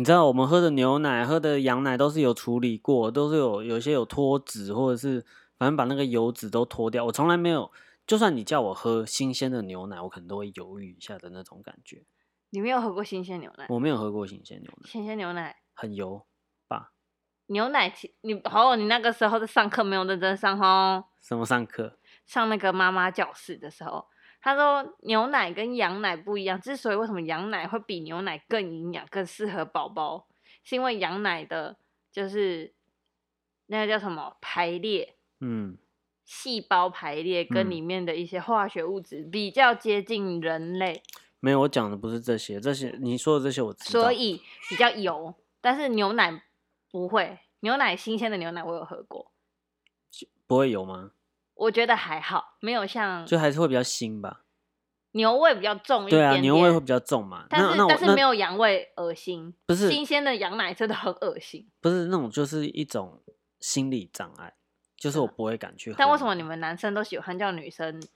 [0.00, 5.22] 你知道我们喝的牛奶、喝的羊奶都是有处理过，都是有有些有脱脂，或者是
[5.58, 7.04] 反正把那个油脂都脱掉。
[7.04, 7.70] 我从来没有，
[8.06, 12.02] 就算你叫我喝新鲜的牛奶，我可能都会犹豫一下的那种感觉。
[12.48, 13.66] 你没有喝过新鲜牛奶？
[13.68, 16.24] 我没有喝过新鲜牛奶，新鲜牛奶很油
[16.66, 16.92] 吧？
[17.48, 21.04] 牛奶其你好，你那个时候在上课没有认真上哦。
[21.20, 21.98] 什么上课？
[22.24, 24.06] 上那个妈妈教室的时候，
[24.40, 26.60] 他说牛奶跟羊奶不一样。
[26.60, 30.26] 之所以为什么羊奶会比牛奶更营养、更适合宝宝，
[30.64, 31.76] 是因为羊奶的
[32.10, 32.72] 就是
[33.66, 35.76] 那个叫什么排列，嗯，
[36.24, 41.02] 细胞排列跟嗯里面的一些化学物质比较接近人类，
[41.40, 44.00] 没有，我讲的不是这些，这些你说的这些我知道。
[44.00, 45.34] 所以比较油。
[45.60, 46.42] 但是牛奶
[46.90, 49.30] 不会，牛奶新鲜的牛奶我有喝过，
[50.46, 51.10] 不会油吗？
[51.60, 54.40] 我觉得还好，没有像就还是会比较腥吧？
[55.12, 56.40] 牛味比较重一点对啊。
[56.40, 57.44] 牛味会比较重嘛。
[57.50, 61.68] 但是但是没有羊味恶心，不是新鲜的羊奶真的很恶心。
[61.80, 63.22] 不是那种，就是一种
[63.58, 64.54] 心理障碍，
[64.96, 65.96] 就是我嗯不会敢去喝。
[65.98, 68.00] 但为什么你们男生都喜欢叫女生？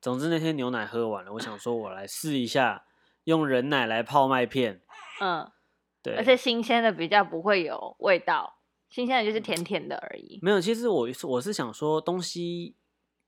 [0.00, 2.84] 总之那天牛奶喝完了，我想说我来试一下
[3.24, 4.80] 用人奶来泡麦片。
[5.20, 5.50] 嗯，
[6.02, 8.58] 对，而且新鲜的比较不会有味道，
[8.92, 10.38] 新鲜的就是甜甜的而已。
[10.42, 12.76] 没有，其实我是我是想说东西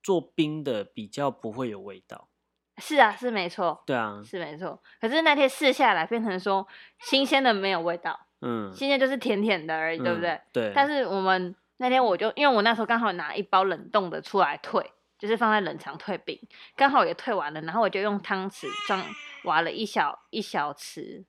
[0.03, 2.29] 做冰的比较不会有味道。
[2.77, 4.83] 是啊，是没错，对啊，是没错。
[5.00, 6.66] 可是那天试下来变成说
[6.98, 10.40] 新鲜的没有味道，嗯，新鲜就是甜甜的而已，对不嗯对？
[10.53, 14.85] 对，但是我们那天我就因为我那时候刚好拿一包冷冻的出来退，
[15.18, 16.38] 就是放在冷藏退冰，
[16.77, 19.03] 刚好也退完了，然后我就用汤匙装
[19.44, 21.24] 挖了一小一小匙，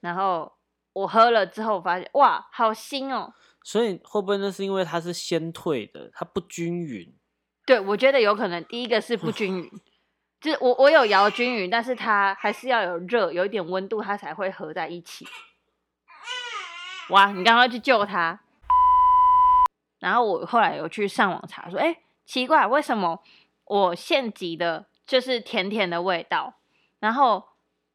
[0.00, 0.50] 然后
[0.92, 3.34] 我喝了之后发现哇，好腥哦！
[3.68, 7.14] 所以会不会那是因为它是先退的，它不均匀？
[7.66, 9.70] 对，我觉得有可能第一个是不均匀，
[10.40, 15.28] 就是我我有摇均匀，但是它还是要有热，有一点温度，它才会合在一起。
[17.10, 18.40] 哇，你刚刚去救它，
[19.98, 23.22] 然后我后来有去上网查说，哎，奇怪，为什么
[23.66, 26.54] 我现挤的就是甜甜的味道，
[27.00, 27.44] 然后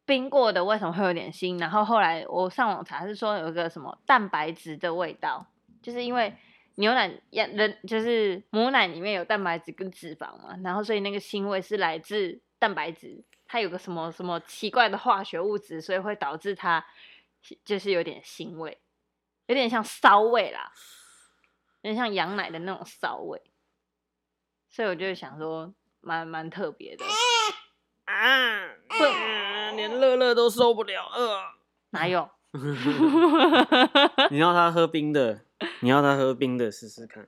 [0.05, 1.59] 冰过的为什么会有点腥？
[1.59, 5.47] 然后后来我上网查是说有一个什么蛋白质的味道，
[5.84, 6.36] 就是因为
[6.76, 16.84] 牛奶呀人就是母奶里面有蛋白质跟脂肪嘛，然后所以那个腥味是来自蛋白质，它有个什么什么奇怪的化学物质，所以会导致它
[17.63, 18.82] 就是有点腥味，
[19.46, 20.72] 有点像骚味啦，
[21.82, 23.41] 有点像羊奶的那种骚味，
[24.69, 27.06] 所以我就想说蛮蛮特别的，
[28.06, 28.65] 啊，
[29.76, 31.39] 连乐乐都受不了，呃。
[31.91, 32.28] 哪有？
[34.29, 35.41] 你要他喝冰的，
[35.81, 37.27] 你要他喝冰的试试看。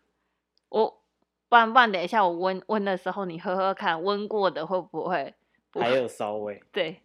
[0.69, 1.03] 我
[1.49, 5.33] 不然不然等一下我温温的时候你喝喝看，温过的会不会？
[5.71, 7.01] 不还有骚味，对，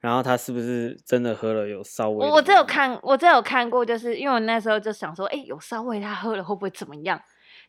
[0.00, 2.26] 然后他是不是真的喝了有骚味？
[2.26, 7.20] 我我这有，看，我这有看过，就是因为我那时候就想说，哎、有骚味他喝了会不会怎么样？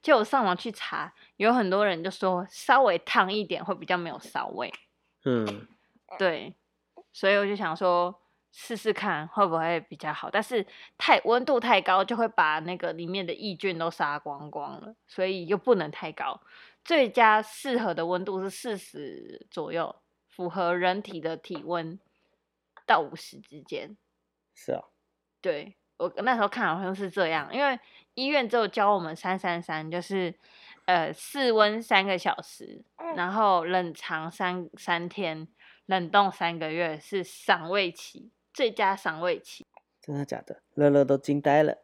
[0.02, 4.72] 就我上网去查，有很多人就说稍微烫一点会比较没有骚味，
[5.26, 5.68] 嗯，
[6.18, 6.56] 对，
[7.12, 8.21] 所以我就想说
[8.52, 10.66] 试试看会不会比较好，但是
[10.98, 16.42] 太温度太高就会把那个里面的抑菌都杀光光了，所以又不能太高，
[16.84, 19.96] 最佳适合的温度是四十左右，
[20.28, 21.98] 符合人体的体温
[22.86, 23.96] 到五十之间。
[24.54, 24.84] 是啊，
[25.40, 27.80] 对我那时候看好像是这样，因为
[28.16, 30.34] 医院只有教我们三三三，就是
[30.86, 32.84] 呃室温三个小时，
[33.16, 35.48] 然后冷藏三三天，
[35.86, 39.66] 冷冻三个月是赏味期，最佳赏味期。
[40.02, 40.62] 真的假的？
[40.74, 41.78] 乐乐都惊呆了。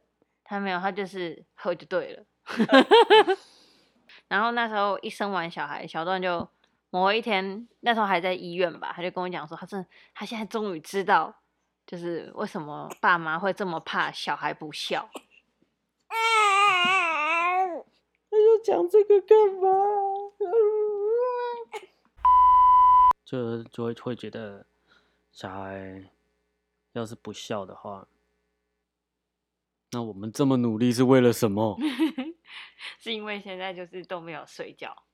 [0.44, 2.24] 他没有，他就是喝就对了。
[4.28, 6.48] 然后那时候一生完小孩，小段就
[6.90, 11.34] 某一天，那时候还在医院吧，他就跟我讲说，他真的他现在终于知道，
[11.86, 15.10] 就是为什么爸妈会这么怕小孩不孝。
[18.30, 19.70] 他就讲这个干嘛？
[23.26, 24.66] 就就会会觉得
[25.32, 26.02] 小孩
[26.98, 28.08] 要是不笑的话，
[29.92, 31.78] 那我们这么努力是为了什么？
[33.00, 35.06] 是因为现在就是都没有睡觉，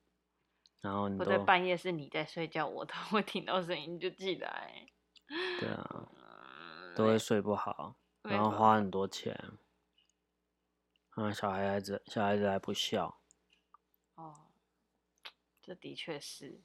[0.81, 4.87] 然后你或者都半夜是你在睡觉，我都 会听到声音就起来，
[5.59, 9.33] 对啊，嗯都会睡不好，然后花很多钱，
[11.11, 13.19] 啊，小孩子小孩子还不笑，
[14.15, 14.33] 哦，
[15.61, 16.61] 这的确是。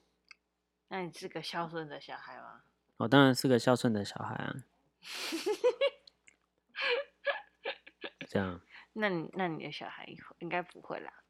[0.91, 2.63] 那你是个孝顺的小孩吗？
[2.97, 4.55] 我当然是个孝顺的小孩啊。
[8.27, 8.61] 这样，
[8.93, 10.05] 那你那你的小孩
[10.39, 11.23] 应该不会啦，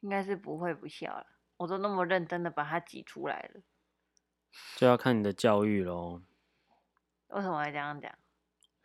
[0.00, 1.26] 应该是不会不孝了。
[1.58, 3.60] 我都那么认真的把他挤出来了，
[4.76, 6.22] 就要看你的教育喽，
[7.28, 8.18] 为什么会这样讲？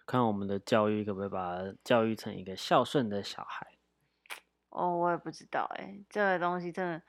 [0.06, 3.78] 看我们的教育可不可以把他教育成一个孝顺的小孩。
[4.70, 7.02] 哦，我也不知道哎、这个东西真的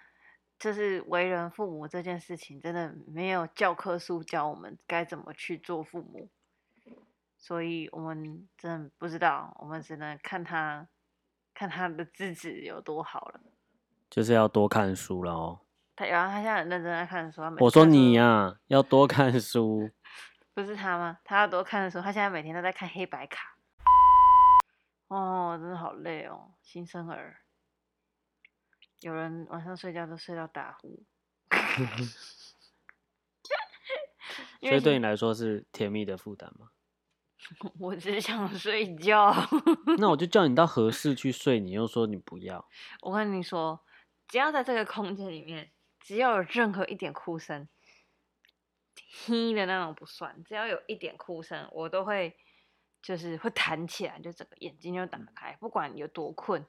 [0.59, 6.31] 就是为人父母这件事情，真的没有教科书教我们该怎么去做父母，
[7.47, 10.89] 所以我们真的不知道，我们只能看他
[11.53, 13.41] 看他的资质有多好了。
[14.09, 15.61] 就是要多看书了哦。
[15.95, 19.91] 他然后他现在很认真在看书，他每我说你呀、要多看书。
[20.55, 21.19] 不是他吗？
[21.23, 23.59] 他要多看书，他现在每天都在看黑白卡。
[25.09, 27.43] 哦，真的好累哦，新生儿。
[29.01, 31.05] 有人晚上睡觉都睡到打呼。
[34.63, 36.71] 所以对你来说是甜蜜的负担吗？
[37.79, 39.35] 我只想睡觉。
[39.99, 42.69] 那我就叫你到合适去睡，你又说你不要。
[43.03, 43.85] 我跟你说，
[44.29, 47.69] 只要在这个空间里面，只要有任何一点哭声，
[49.27, 52.37] 嘿的那种不算，只要有一点哭声，我都会
[53.03, 56.67] 就是会弹起来，就整个眼睛就打开，不管有多困，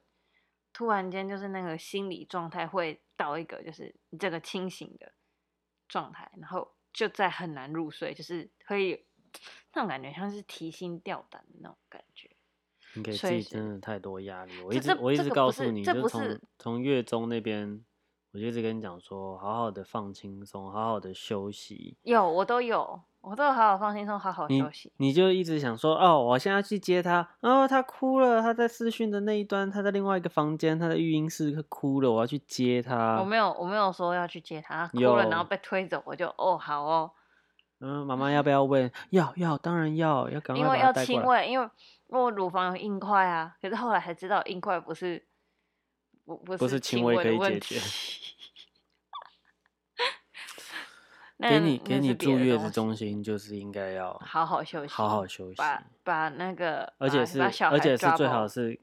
[0.73, 5.13] 突然间就是那个心理状态会到一个就是你这个清醒的
[5.87, 8.97] 状态，然后就再很难入睡，就是会有
[9.73, 12.29] 那种感觉，像是提心吊胆的那种感觉。
[12.95, 14.53] 你给自己真的太多压力。
[14.63, 17.83] 我一直我一直告诉你，这不就从是从月中那边，
[18.31, 21.97] 我就一直跟你讲说，好好的放轻松，好好的休息。
[22.03, 24.93] 有，我都有，我都有好好放轻松，好好休息。
[24.95, 33.19] 你就一直想说，哦，我现在要去接他，哦，他哭了，他在视讯的那一端，他在另外一个房间，他的育婴室哭了，我要去接他。
[33.19, 37.11] 我没有，我没有说要去接他，他哭了，然后被推走，我就哦好哦，
[37.79, 38.91] 嗯，妈妈要不要问？
[39.09, 40.93] 要要，当然要，要赶快因为要。
[40.93, 41.69] 亲喂，因为
[42.07, 45.25] 我乳房有硬块啊，可是后来才知道硬块不是
[46.23, 47.81] 不不不是亲喂亲喂的可以解决。
[51.37, 58.79] 给你给你住月子中心就是应该要好好休息，好好休息，把把那个而且是而且是最好是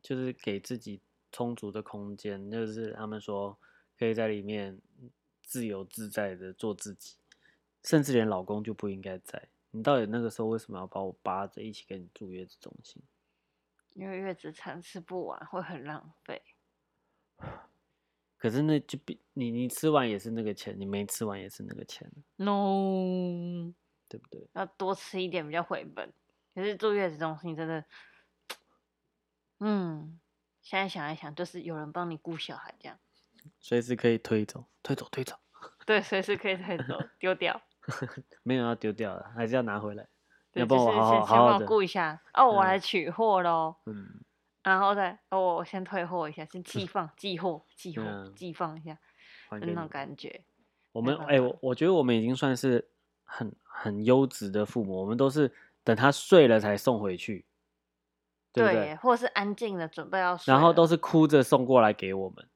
[0.00, 3.58] 就是给自己充足的空间，就是他们说
[3.98, 4.80] 可以在里面
[5.42, 7.16] 自由自在的做自己，
[7.84, 9.48] 甚至连老公就不应该在。
[9.70, 13.02] 你到底那个时候为什么要把我扒着一起跟你住月子中心？
[13.94, 16.42] 因为月子餐吃不完会很浪费。
[18.38, 23.72] 可是那就比你你吃完也是那个钱，你没吃完也是那个钱，No，
[24.08, 24.48] 对不对？
[24.52, 26.12] 要多吃一点比较回本。
[26.54, 27.84] 可是住月子中心真的，
[29.58, 30.20] 嗯，
[30.62, 32.98] 现在想一想，就是有人帮你顾小孩这样，
[33.58, 35.36] 随时可以推走，推走，推走，
[35.84, 37.60] 对，随时可以推走丢掉。
[38.42, 40.06] 没有要丢掉了，还是要拿回来。
[40.54, 44.06] 要就是帮我好好好好，顾一下哦，我嗯来取货喽，嗯，
[44.62, 48.98] 然后再哦，我先退货一下，先寄 放、寄货、寄货、嗯寄放一下，
[49.50, 50.42] 那种感觉。
[50.92, 52.88] 我们哎、我我觉得我们已经算是
[53.24, 55.52] 很很优质的父母，我们都是
[55.84, 57.44] 等他睡了才送回去，
[58.52, 58.96] 对不对？
[58.96, 62.48] 或者是安静的准备要睡，然后都是哭着送过来给我们。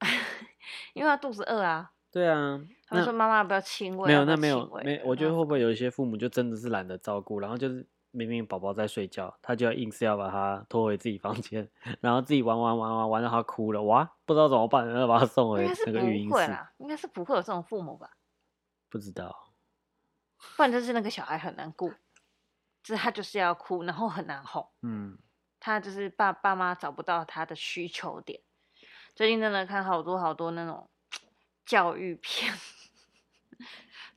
[0.94, 4.06] 因为他肚子饿啊，对啊，他们说妈妈不要亲喂？
[4.08, 11.66] 没有那没有没，我觉得那会不会有一些父母就真的是懒得照顾，然后就是明明宝宝在睡觉，他就要硬是要把他拖回自己房间，
[12.00, 16.28] 然后自己玩玩玩玩玩到他哭了，哇，不知道怎么办，然后把他送回那个育婴室。
[16.28, 18.10] 不会啦，应该是不会有这种父母吧？
[18.90, 19.54] 不知道，
[20.56, 21.88] 不然就是那个小孩很难顾，
[22.82, 25.16] 就是他就是要哭，然后很难哄，嗯，
[25.58, 28.42] 他就是爸爸妈找不到他的需求点。
[29.14, 30.90] 最近真的看好多好多那种
[31.64, 32.54] 教育片，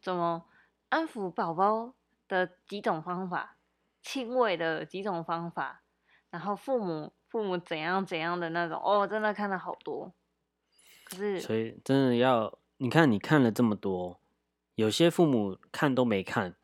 [0.01, 0.45] 怎么
[0.89, 1.93] 安抚宝宝
[2.27, 3.57] 的几种方法，
[4.01, 5.83] 亲喂的几种方法，
[6.29, 10.13] 然后父母父母怎样怎样的那种，哦，真的看了好多。
[11.05, 14.19] 可是所以真的要你看，你看了这么多，
[14.75, 16.55] 有些父母看都没看，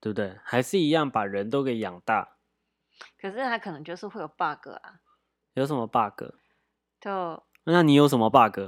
[0.00, 0.38] 对不对？
[0.44, 2.36] 还是一样把人都给养大，
[3.20, 5.00] 可是他可能就是会有 bug 啊，
[5.54, 6.32] 有什么 bug？
[7.00, 8.58] 就那你有什么 bug？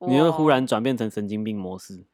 [0.00, 2.04] 你会忽然转变成神经病模式？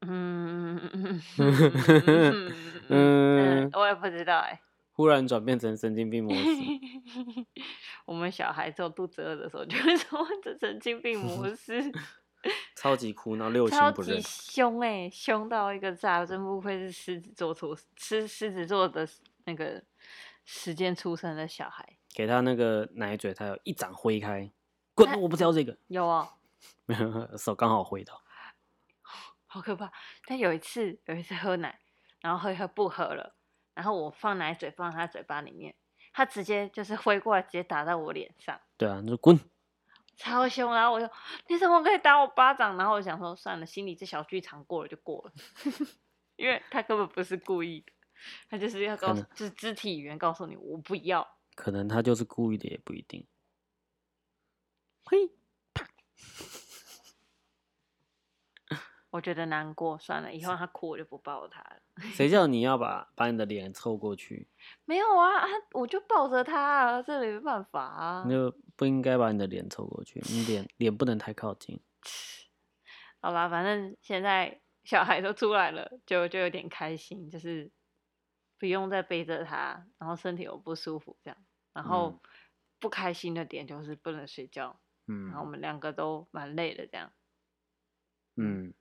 [0.00, 2.52] 嗯嗯 嗯嗯
[2.88, 4.60] 嗯，我也不知道哎、
[4.92, 6.42] 忽然转变成神经病模式？
[8.04, 11.80] 我们小孩只有肚子饿的时候就会转换成神经病模 式，
[12.74, 14.20] 超级哭闹，六亲超级不认。
[14.22, 16.26] 凶哎、凶到一个炸！
[16.26, 19.06] 真不愧是狮子座出狮狮子座的
[19.44, 19.80] 那个
[20.44, 21.88] 时间出生的小孩。
[22.12, 24.50] 给他那个奶嘴，他有一掌挥开，
[24.94, 25.08] 滚！
[25.20, 26.41] 我不知道这个，有哦，没有
[27.38, 28.22] 手刚好挥到。
[29.46, 29.92] 好可怕！
[30.26, 31.78] 但有一次，有一次喝奶，
[32.20, 33.36] 然后喝一喝不喝了，
[33.74, 35.76] 然后我放奶嘴放在他嘴巴里面，
[36.12, 38.60] 他直接就是挥过来，直接打在我脸上。
[38.76, 39.38] 对啊，你说滚！
[40.16, 41.08] 超凶，然后我就
[41.48, 42.76] 你怎么可以打我巴掌？
[42.76, 45.32] 然后我想说算了，心里这小剧场过了就过了，
[46.36, 47.92] 因为他根本不是故意的，
[48.48, 51.38] 他就是要告诉就是肢体语言告诉你我不要。
[51.54, 53.26] 可能他就是故意的，也不一定。
[55.04, 55.30] 嘿，
[59.12, 61.76] 我觉得难过，算了，以后他哭我就不抱他了。
[62.14, 64.48] 谁叫你要把 把你的脸凑过去？
[64.86, 68.32] 没有啊，啊我就抱着他啊，这没办法啊你。
[68.32, 71.78] 就不应该把你的脸凑过去，你脸脸不能太靠近。
[73.20, 77.70] 好吧，反正现在小孩都出来了，就就有点开心，就是
[78.58, 81.36] 不用再背着他，然后身体又不舒服这样，
[81.74, 82.20] 然后嗯
[82.80, 87.12] 不开心的点就是不能睡觉，嗯然后我嗯们两个都蛮累的这样。
[88.36, 88.72] 嗯，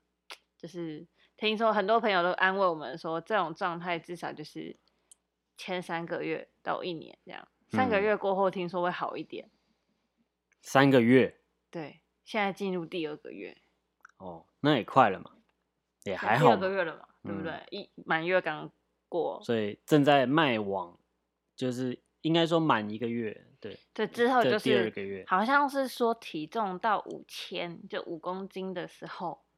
[0.61, 1.07] 就是
[1.37, 4.77] 听说很多朋友都安慰我们说，这种状态至少就是
[5.57, 9.49] 前三个月到一年这样，三个嗯月过后听说会好一点。
[10.61, 11.41] 三个月
[11.71, 13.57] 对，现在进入第二个月，
[14.17, 15.31] 哦，那也快了嘛，
[16.03, 16.69] 也还好第二个。
[16.69, 17.65] 月了嘛，对不嗯对？
[17.71, 18.71] 一满月刚
[19.09, 20.99] 过，所以正在迈往，
[21.55, 29.50] 就是应该说满一个月，对，对，之后就是第二是个月好像是说体重到五千，就五公斤的时候，嗯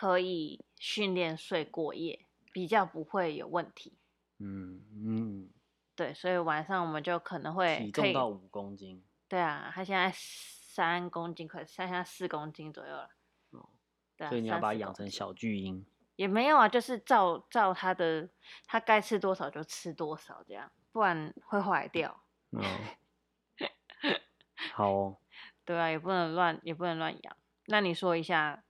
[0.00, 2.24] 可以训练睡过夜，
[2.54, 3.98] 比较不会有问题。
[4.38, 5.50] 嗯嗯，
[5.94, 13.10] 对，所以晚上我们就可能会体重到五公斤，对啊，他现在三公斤，快现在四公斤左右了。
[13.50, 13.68] 哦
[14.16, 15.84] 对啊，所以你要把它养成小巨婴。
[16.16, 18.26] 也没有啊，就是照照他的，
[18.64, 22.22] 他该吃多少就吃多少，这样，不然会坏掉。
[22.52, 22.62] 哦，
[24.72, 25.18] 好哦，
[25.66, 27.36] 对啊，也不能乱，也不能乱养。
[27.66, 28.64] 那你说一下，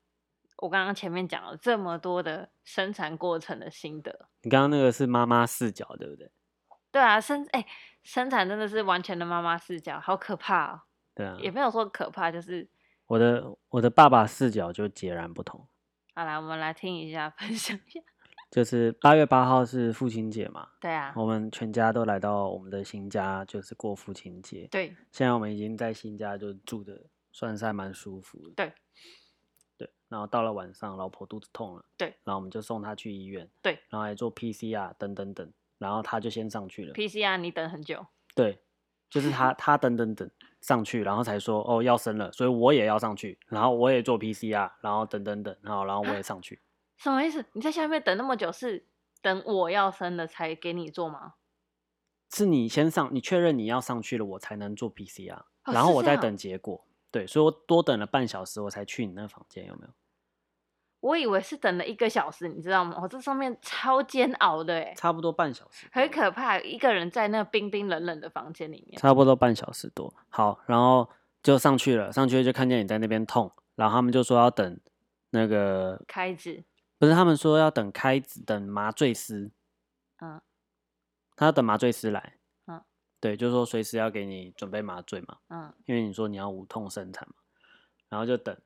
[0.60, 4.28] 我刚刚前面讲了这么多的生产过程的心得。
[4.42, 6.30] 你刚刚那个是妈妈视角，对不对？
[6.92, 7.66] 对啊，生哎、
[8.02, 10.82] 生产真的是完全的妈妈视角，好可怕哦。
[11.14, 12.68] 对啊，也没有说可怕，就是
[13.06, 15.66] 我的我的爸爸视角就截然不同，
[16.14, 18.00] 好啦，我们来听一下，分享一下。
[18.50, 24.66] 就是八月八号是父亲节嘛，对啊，我们全家都来到我们的新家，就是过父亲节。
[24.72, 27.00] 对现在我们已经在新家就住的
[27.30, 28.54] 算是还蛮舒服的。
[28.56, 28.74] 对对，
[30.10, 36.92] 然后到了晚上，老婆肚子痛了，对，然后我们就送她去医院，对然后还做 PCR 等等等，然后她就先上去了。
[36.92, 38.04] ，PCR 你等很久，
[38.34, 38.60] 对，
[39.08, 40.30] 就是她 她等等等
[40.60, 46.60] 上去，然后才说哦要生了，所以我也要上去，然后我也做 PCR，然后等等等，然后然后我也上去。
[46.98, 47.42] 什么意思？
[47.52, 48.84] 你在下面等那么久，是
[49.22, 51.34] 等我要生了才给你做吗？
[52.32, 56.84] 是你先上，你确认你要上去了，我才能做 PCR，、哦然后我再等结果。
[57.10, 59.88] 对，所以我多等了半小时，我才去你那房间，有没有？
[61.00, 62.98] 我以为是等了一个小时，你知道吗？
[63.00, 69.00] 我、这上面超煎熬的哎，差不多半小时，很可怕，一个人在那冰冰冷冷的房间里面。
[69.00, 70.12] 差不多半小时多。
[70.28, 71.08] 好，然后
[71.42, 74.78] 就上去了，上去就看见你在那边痛，然后他们就说要等
[75.30, 76.64] 那个，开指，
[76.98, 79.50] 不是他们说要等开指，等麻醉师，
[80.20, 80.40] 嗯
[81.34, 82.39] 他要等麻醉师来，嗯，
[83.20, 87.34] 对，就是说随时要给你准备麻醉嘛，嗯，因为你说你要无痛生产嘛，
[88.08, 88.56] 然后就等，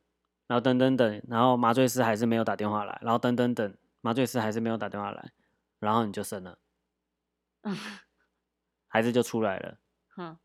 [0.47, 5.33] 然后等等等，然后麻醉师还是没有打电话来，然后等等等，麻醉师还是没有打电话来，
[5.81, 6.59] 然后你就生了，
[7.63, 7.77] 嗯
[8.87, 9.79] 孩子就出来了，
[10.17, 10.39] 嗯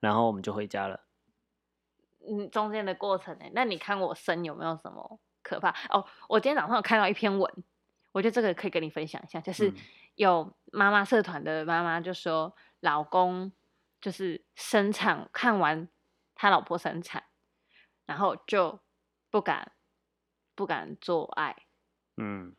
[0.00, 1.00] 然后我们就回家了。
[2.28, 3.44] 嗯，中间的过程呢？
[3.52, 5.70] 那你看我生有没有什么可怕？
[5.90, 7.64] 哦，我今天早上有看到一篇文，
[8.12, 9.74] 我觉得这个可以跟你分享一下，就是嗯
[10.16, 13.50] 有妈妈社团的妈妈就说，老公
[13.98, 15.88] 就是生产看完
[16.34, 17.24] 他老婆生产，
[18.04, 18.78] 然后就
[19.30, 19.72] 不敢
[20.54, 21.56] 不敢做爱，
[22.18, 22.54] 嗯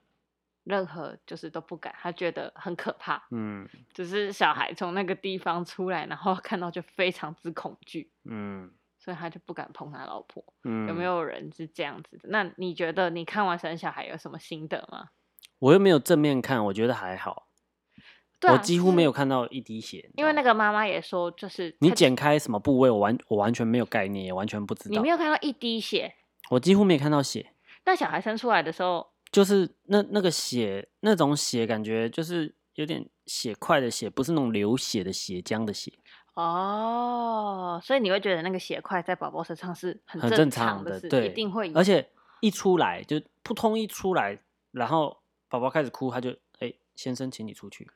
[0.63, 3.27] 任何就是都不敢，他觉得很可怕。
[3.29, 10.43] 嗯就是小孩从那个地方出来，然后 看到就非常之恐惧，嗯所以他就不敢碰他老婆。
[10.63, 11.03] 嗯，有没？
[11.03, 12.29] 有人是这样子的？
[12.29, 15.09] 那你觉得你看完生小孩有什么心得吗？
[15.59, 17.44] 我又没有正面看，我觉得还好，
[18.45, 20.09] 对啊我几乎没有看到一滴血。
[20.15, 25.09] 因为那个个妈妈也说，就是她你剪开什么部位，我完我完全没有概念，也完全不知道你没。
[25.09, 26.13] 有看到一滴血，
[26.51, 27.53] 我几乎没看到血，
[27.85, 35.91] 那小孩生出来的时候，就是那那个血，那种血感觉就是有点血块的血，不是那种流血的血浆的血，
[36.35, 41.75] 哦，所以你会觉得那个血块在宝宝身上是很很正正常的事，对一定会有。
[41.75, 42.07] 而且
[42.41, 44.37] 一出来就扑通一出来，
[44.71, 45.17] 然后
[45.49, 47.87] 宝宝开始哭，他就哎、先生，请你出去。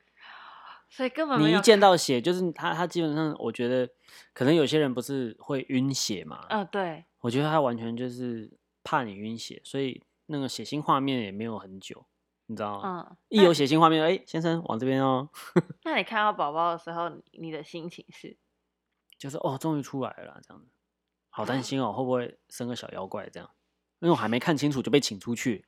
[0.89, 3.87] 所以根本你一见到血，就是他他基本上，我觉得
[4.33, 8.51] 可能有些人不是会晕血嘛，嗯、对，我觉得他完全就是
[8.83, 12.05] 怕你晕血，所以那个血腥画面也没有很久，
[12.47, 13.07] 你知道吗？
[13.09, 15.29] 嗯，一有血腥画面，哎、先生往这边哦，
[15.85, 18.37] 那你看到宝宝的时候，你你的心情是？
[19.17, 20.71] 就是哦，终于出来了这样子。
[21.29, 23.47] 好担 心哦，会不会生个小妖怪这样？
[23.99, 25.65] 因为我还没看清楚就被请出去，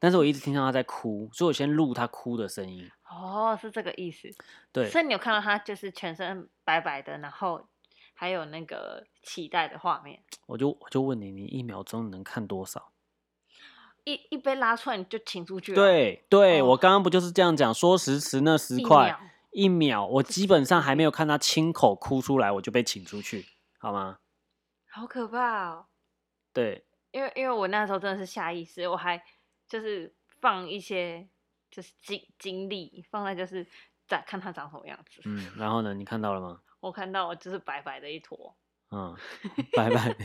[0.00, 2.90] 但是我一直听到他在哭，所以我先录他哭的声音。
[3.08, 4.28] 哦，是这个意思。
[4.72, 7.68] 对，所以你有看到他就是全身白白的，然后
[8.14, 12.90] 还有那个脐带的画面，我就我就问你，你一秒钟能看多少？
[14.04, 19.20] 一一被拉出来你就请出去了。，对对，哦我刚刚不就是这样讲，说时迟那十一块秒
[19.50, 23.44] 一秒，我基本上还没有看他亲口哭出来，我就被请出去，
[23.78, 24.18] 好吗？
[24.88, 25.86] 好可怕哦。
[26.52, 29.22] 对，因为因为我那时候真的是下意识，我还
[29.70, 31.26] 就是放一些
[31.70, 33.66] 就是精精力放在就是
[34.06, 35.22] 在看它长什么样子。
[35.24, 36.60] 嗯，然后呢，你看到了吗？
[36.80, 38.56] 我看到就是白白的一坨，
[38.90, 39.16] 嗯，
[39.72, 40.16] 白白，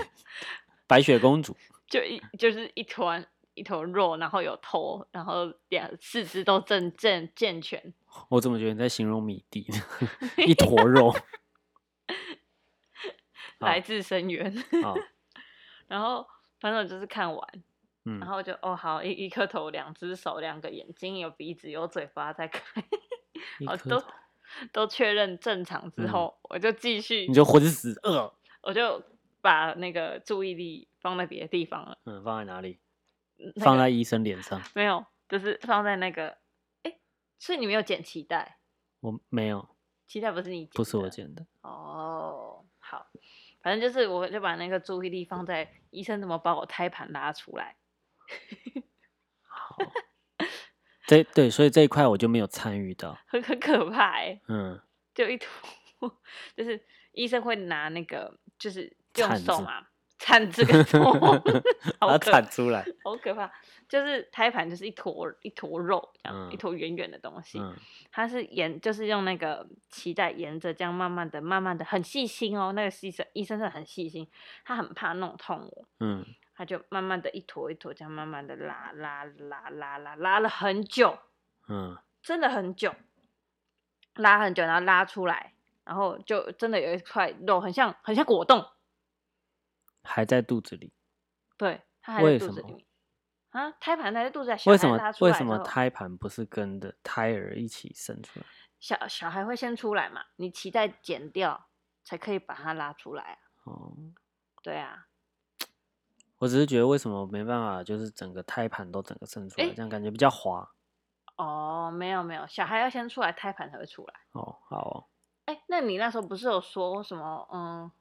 [0.88, 1.56] 白雪公主，
[1.88, 7.93] 就一就是一团一坨肉，然后有头，然后两四肢都正正健全。
[8.30, 9.78] 我怎么觉得你在形容米蒂呢？
[10.46, 11.14] 一坨肉。
[13.60, 14.54] 来自深渊。
[14.84, 14.96] 好，
[15.88, 16.28] 然后
[16.60, 17.64] 反正我就是看完，
[18.06, 22.84] 嗯然，后就哦好一一颗头，两只手，两个眼睛，有鼻子，有嘴巴在看，
[23.68, 24.08] 哦都一颗头
[24.72, 28.32] 都确认正常之嗯后，我就继续你，就浑死饿，
[28.62, 29.03] 我就
[29.41, 32.80] 把那个注意力放在别的地方了，嗯，放在哪里？
[33.38, 34.62] 那个放在医生脸上。
[34.74, 36.38] 没有，就是放在那个，
[36.84, 36.97] 哎，
[37.39, 38.60] 所以你没有剪脐带，
[38.99, 39.68] 我没有，
[40.08, 41.45] 脐带不是你剪的，不是我剪的。
[41.62, 43.08] 哦，好，
[43.62, 47.76] 反正就是我就把那个注意力放在医生怎么把我胎盘拉出来。
[49.47, 49.78] 好，
[51.07, 53.17] 这对，所以这一块我就没有参与到。
[53.28, 54.80] 很很可怕哎、嗯，
[55.13, 55.49] 就一坨，
[56.55, 61.13] 就是医生会拿那个，就是用手嘛，铲这个头，
[61.99, 62.86] 把它铲出来。
[63.03, 63.51] 好可怕，
[63.88, 67.76] 就是胎盘就是一坨一坨肉这样，一嗯坨圆圆的东西，嗯
[68.11, 74.28] 它是沿就是用那个脐带沿着这样慢慢的、慢慢的，很细心哦，那个医生医生是很细心，
[74.63, 76.26] 他很怕弄痛我，嗯，
[76.56, 81.20] 他就慢慢的一坨一坨这样慢慢的拉拉拉拉拉拉了很久，
[81.68, 82.95] 嗯，真的很久，
[84.14, 85.53] 拉很久，然后拉出来，
[85.84, 88.66] 然后就真的有一块肉，很像很像果冻，
[90.01, 90.93] 还在肚子里。
[91.58, 92.86] 对，它还在肚子里面
[93.49, 98.45] 啊，胎盘还在肚子里，小为什么孩拉出为什么胎盘不是跟着胎儿一起生出来？
[98.80, 100.26] 小小孩会先出来嘛？
[100.36, 101.68] 你脐带剪掉
[102.03, 103.97] 才可以把它拉出来啊，哦，
[104.62, 105.05] 对啊，
[106.38, 110.69] 我只是觉得为什么没办法，就是整个胎盘都整个伸出来，诶这样感觉比较滑。
[111.38, 114.13] 哦，没有没有，小孩要先出来，胎盘才会出来。
[114.31, 115.07] 哦，好哦，
[115.45, 117.47] 哎，那你那时候不是有说什么？
[117.51, 117.91] 嗯，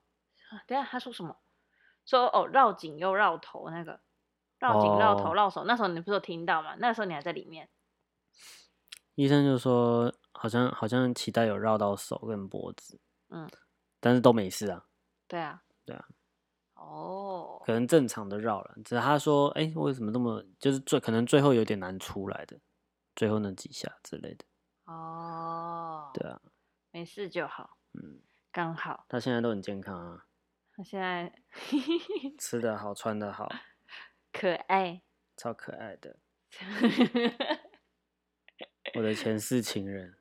[0.66, 1.37] 等下他说什么？
[2.05, 4.01] 说哦，绕颈又绕头那个，
[4.59, 5.64] 绕颈绕头哦绕手。
[5.64, 6.76] 那时候你不是有听到吗？
[6.78, 7.68] 那时候你还在里面。
[9.14, 13.49] 医生就说好像好像脐带有绕到手跟脖子，嗯，
[14.01, 14.85] 但是都没事啊，
[15.28, 16.07] 对啊，对啊，
[16.85, 18.74] 哦，可能正常的绕了。
[18.85, 22.59] 只是他说，哎、为什么这么就是最可能最后有点难出来的，
[23.16, 24.45] 最后那几下之类的。
[24.85, 26.41] 哦，对啊，
[26.91, 28.20] 没事就好，嗯，
[28.53, 29.07] 刚好。
[29.09, 30.26] 他现在都很健康啊，
[30.76, 31.32] 他现在
[32.39, 33.49] 吃的好，穿的好，
[34.32, 35.03] 可爱，
[35.37, 36.18] 超可爱的。
[38.95, 40.14] 我的前世情人，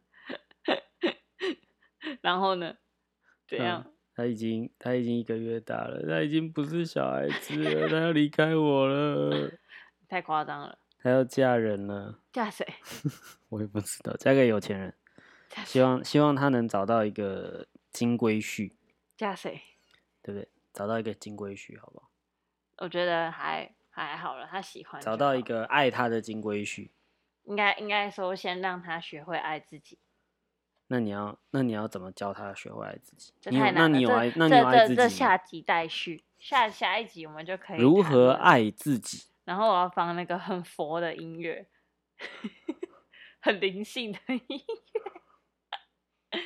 [2.22, 2.78] 然后呢？
[3.48, 3.93] 怎嗯样？
[4.16, 9.52] 他已经他已经一个月大了，他已经不是小孩子了，他要离开我了，
[10.08, 12.66] 太夸张了，他要嫁人了，嫁谁？
[13.50, 14.94] 我也不知道，嫁给有钱人。
[15.66, 18.72] 希望希望他能找到一个金龟婿，
[19.16, 19.62] 嫁谁？
[20.22, 20.50] 对不对？
[20.74, 22.10] 找到一个金龟婿，好不好？
[22.78, 26.90] 我觉得还还好了，他喜欢找到一，个爱他的金龟婿，
[27.44, 30.00] 应该应该说先让他学会爱自己。
[30.94, 33.34] 那你要那你要怎么教他学会爱自己？
[33.42, 35.04] 这你有那你有爱那你有这这爱自己吗？
[35.04, 38.28] 这下集待续，下下一集我们就可以如谈论？
[38.28, 39.24] 何爱自己？
[39.44, 41.68] 然后我要放那个很佛的音乐，
[43.42, 46.40] 很灵性的音乐。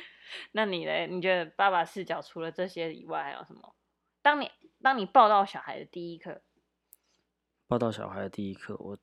[0.52, 1.06] 那你嘞？
[1.06, 3.74] 你觉得爸爸视角除了这些以外还有什么？
[4.22, 6.40] 当你当你抱到小孩的第一刻，
[7.66, 8.98] 抱到小孩的第一刻，我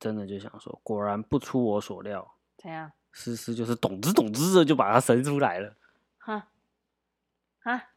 [0.00, 2.90] 真的就想说，果然不出我所料，怎样？
[3.12, 5.76] 思思就是懂之懂之的就把它生出来了。
[6.18, 6.48] 哈，
[7.60, 7.90] 哈，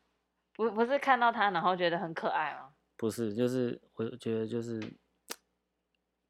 [0.54, 2.74] 不不是看到它然后觉得很可爱吗？
[2.98, 4.94] 不是，就是我觉得就是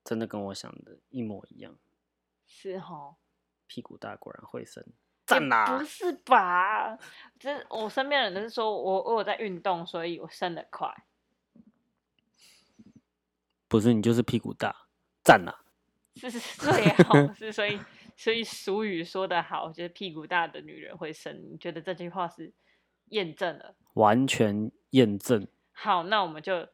[0.04, 1.76] 真的跟我想的一模一样，
[2.46, 3.16] 是哦，
[3.68, 4.94] 屁股大果然会生，也
[5.26, 5.84] 赞啦不！
[5.84, 6.98] 是吧？
[7.40, 10.92] 这我身边的人都是说我我有在运动，所以我生的快。
[13.68, 14.88] 不是你就是屁股大，
[15.24, 15.64] 赞啦！
[16.16, 17.80] 是是最好是，所以
[18.16, 21.52] 所以俗语说得好，就是屁股大的女人会生。
[21.52, 22.54] 你觉得这句话是
[23.10, 23.76] 验证了？
[23.94, 26.68] 完全验证，好，那我们就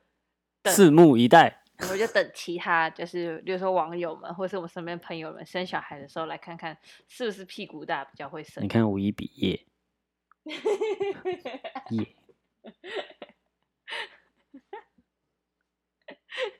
[0.63, 1.63] 拭目以待。
[1.79, 6.77] 我们就等其他，就是比如说网友们，或是我们身边朋友们生小孩的时候，来看看
[7.07, 8.67] 是不是屁股大比较会生你。
[8.67, 9.65] 看五一比耶
[11.89, 12.15] 耶。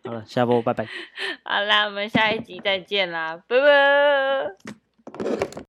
[0.04, 0.88] 好了，下播拜拜。
[1.44, 5.62] 好了，我们下一集再见啦，拜拜。